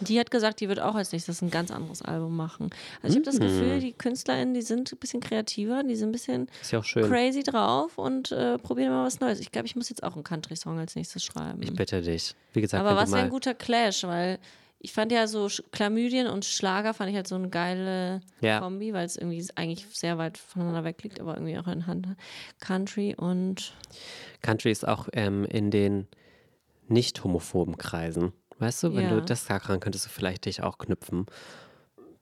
[0.00, 2.70] Die hat gesagt, die wird auch als nächstes ein ganz anderes Album machen.
[3.00, 3.44] Also ich habe das Mhm.
[3.44, 7.96] Gefühl, die KünstlerInnen, die sind ein bisschen kreativer, die sind ein bisschen ja crazy drauf
[7.96, 9.38] und äh, probieren mal was Neues.
[9.38, 11.62] Ich glaube, ich muss jetzt auch einen Country-Song als nächstes schreiben.
[11.62, 12.34] Ich bitte dich.
[12.54, 14.38] Wie gesagt, Aber was wäre ein guter Clash, weil
[14.84, 18.60] ich fand ja so Chlamydien und Schlager fand ich halt so eine geile Ja.
[18.60, 22.06] Kombi, weil es irgendwie eigentlich sehr weit voneinander weg liegt, aber irgendwie auch in Hand.
[22.60, 23.72] Country und
[24.42, 26.06] Country ist auch ähm, in den
[26.86, 28.32] nicht homophoben Kreisen.
[28.58, 29.14] Weißt du, wenn Ja.
[29.16, 31.26] du das daran könntest du vielleicht dich auch knüpfen.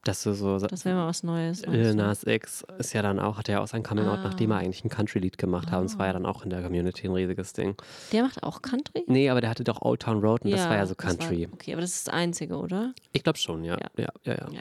[0.04, 0.58] Dass du so.
[0.58, 1.64] das wäre mal was Neues.
[1.64, 1.94] Lil?
[1.94, 4.24] Nas X ist ja dann auch, hat ja auch sein Coming Out, Ah.
[4.24, 5.78] nachdem er eigentlich ein Country-Lied gemacht hat.
[5.78, 7.76] Und es war ja dann auch in der Community ein riesiges Ding.
[8.10, 9.04] Der macht auch Country?
[9.06, 11.16] Nee, aber der hatte doch Old Town Road und das war ja so das war-
[11.16, 11.48] Country.
[11.52, 12.94] okay, aber das ist das Einzige, oder?
[13.12, 13.76] Ich glaube schon, ja.
[13.78, 13.88] Ja.
[13.96, 14.48] Ja, ja, ja.
[14.50, 14.60] Ja,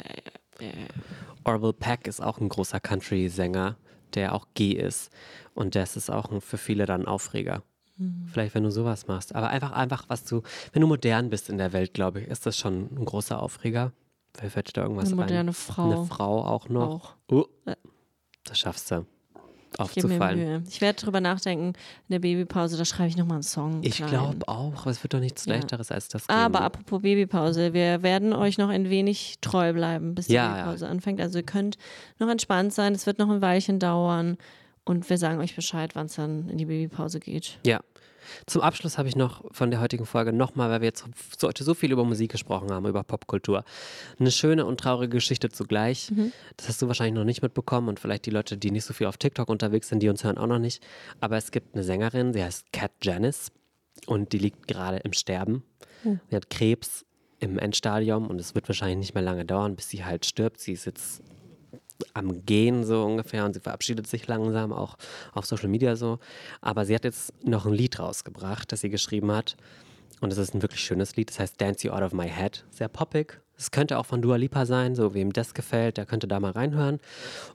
[0.59, 0.71] ja, ja.
[1.43, 3.77] Orville Peck ist auch ein großer Country-Sänger,
[4.13, 5.11] der auch G ist.
[5.55, 7.63] Und das ist auch ein, für viele dann ein Aufreger.
[8.31, 9.35] Vielleicht, wenn du sowas machst.
[9.35, 10.41] Aber einfach, einfach, was du,
[10.73, 13.91] wenn du modern bist in der Welt, glaube ich, ist das schon ein großer Aufreger.
[14.39, 15.53] Wer fällt da irgendwas Eine moderne ein?
[15.53, 15.91] Frau.
[15.91, 16.89] Eine Frau auch noch.
[16.89, 17.15] Auch.
[17.32, 17.45] Oh,
[18.43, 19.05] das schaffst du.
[19.73, 20.38] Ich Aufzufallen.
[20.39, 20.63] Mühe.
[20.67, 23.79] Ich werde drüber nachdenken, in der Babypause, da schreibe ich nochmal einen Song.
[23.84, 25.53] Ich glaube auch, aber es wird doch nichts Ja.
[25.55, 26.38] Leichteres als das geben.
[26.38, 30.89] Aber apropos Babypause, wir werden euch noch ein wenig treu bleiben, bis die Ja, Babypause
[30.89, 31.21] anfängt.
[31.21, 31.77] Also ihr könnt
[32.19, 34.38] noch entspannt sein, es wird noch ein Weilchen dauern
[34.84, 37.57] und wir sagen euch Bescheid, wann es dann in die Babypause geht.
[37.65, 37.79] Ja.
[38.45, 41.05] Zum Abschluss habe ich noch von der heutigen Folge nochmal, weil wir jetzt
[41.41, 43.63] heute so viel über Musik gesprochen haben, über Popkultur,
[44.19, 46.11] eine schöne und traurige Geschichte zugleich.
[46.57, 49.07] Das hast du wahrscheinlich noch nicht mitbekommen und vielleicht die Leute, die nicht so viel
[49.07, 50.84] auf TikTok unterwegs sind, die uns hören, auch noch nicht.
[51.19, 53.51] Aber es gibt eine Sängerin, sie heißt Kat Janice
[54.07, 55.63] und die liegt gerade im Sterben.
[56.30, 57.05] Sie hat Krebs
[57.39, 60.59] im Endstadium und es wird wahrscheinlich nicht mehr lange dauern, bis sie halt stirbt.
[60.59, 61.22] Sie ist jetzt
[62.13, 64.97] am Gehen so ungefähr und sie verabschiedet sich langsam auch
[65.33, 66.19] auf Social Media so.
[66.61, 69.57] Aber sie hat jetzt noch ein Lied rausgebracht, das sie geschrieben hat.
[70.19, 71.29] Und es ist ein wirklich schönes Lied.
[71.29, 72.63] Das heißt Dance You Out of My Head.
[72.69, 73.41] Sehr poppig.
[73.62, 76.51] Es könnte auch von Dua Lipa sein, so wem das gefällt, der könnte da mal
[76.51, 76.99] reinhören.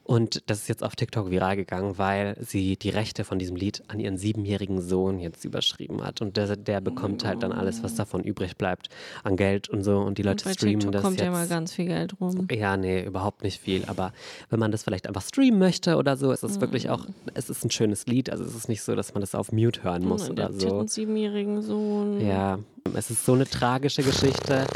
[0.04, 3.82] Und das ist jetzt auf TikTok viral gegangen, weil sie die Rechte von diesem Lied
[3.88, 6.22] an ihren siebenjährigen Sohn jetzt überschrieben hat.
[6.22, 8.88] Und der, der bekommt halt dann alles, was davon übrig bleibt,
[9.24, 9.98] an Geld und so.
[9.98, 11.24] Und die Leute Bei streamen TikTok das kommt jetzt.
[11.26, 12.46] ja mal ganz viel Geld rum.
[12.52, 13.84] Ja, nee, überhaupt nicht viel.
[13.86, 14.12] Aber
[14.48, 17.04] wenn man das vielleicht einfach streamen möchte oder so, ist es wirklich auch,
[17.34, 18.30] es ist ein schönes Lied.
[18.30, 20.58] Also es ist nicht so, dass man das auf Mute hören muss Und der oder
[20.60, 20.86] so.
[20.86, 22.24] siebenjährigen Sohn.
[22.24, 22.60] Ja,
[22.94, 24.66] es ist so eine tragische Geschichte.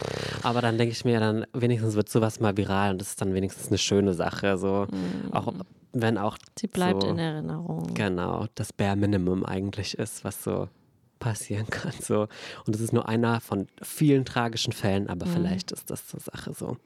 [0.43, 3.35] Aber dann denke ich mir, dann wenigstens wird sowas mal viral und das ist dann
[3.35, 4.57] wenigstens eine schöne Sache.
[4.59, 4.87] So,
[5.33, 5.53] auch
[5.93, 7.93] wenn auch Sie bleibt so, in Erinnerung.
[7.95, 10.69] Genau, das Bare Minimum eigentlich ist, was so
[11.19, 11.93] passieren kann.
[12.01, 12.29] So.
[12.67, 15.31] Und es ist nur einer von vielen tragischen Fällen, aber Mhm.
[15.33, 16.77] vielleicht ist das zur Sache so.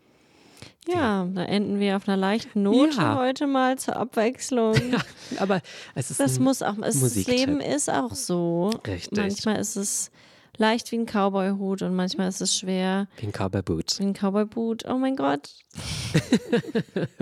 [0.88, 3.16] Ja, da enden wir auf einer leichten Note Ja.
[3.16, 4.74] heute mal zur Abwechslung.
[5.38, 5.60] Aber
[5.94, 7.26] es ist Das muss auch, es, das.
[7.26, 8.70] Leben ist auch so.
[8.86, 9.16] Richtig.
[9.18, 10.10] Manchmal ist es
[10.58, 13.98] leicht wie ein Cowboy-Hut und manchmal ist es schwer wie ein Cowboy Boot.
[13.98, 14.84] wie ein Cowboy-Boot.
[14.88, 15.50] Oh mein Gott.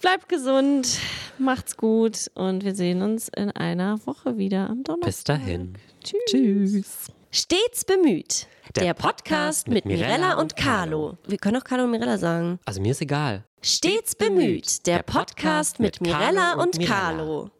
[0.00, 0.98] Bleibt gesund,
[1.38, 5.06] macht's gut und wir sehen uns in einer Woche wieder am Donnerstag.
[5.06, 5.74] Bis dahin.
[6.02, 6.18] Tschüss.
[6.28, 7.12] Tschüss.
[7.30, 8.46] Stets bemüht.
[8.74, 11.18] Der Der, Podcast Podcast mit mit Mirella Mirella und und Carlo.
[11.26, 12.58] Wir können auch Carlo und Mirella sagen.
[12.64, 13.44] Also mir ist egal.
[13.62, 14.86] Stets bemüht.
[14.86, 17.50] Der Podcast mit Mirella und Carlo.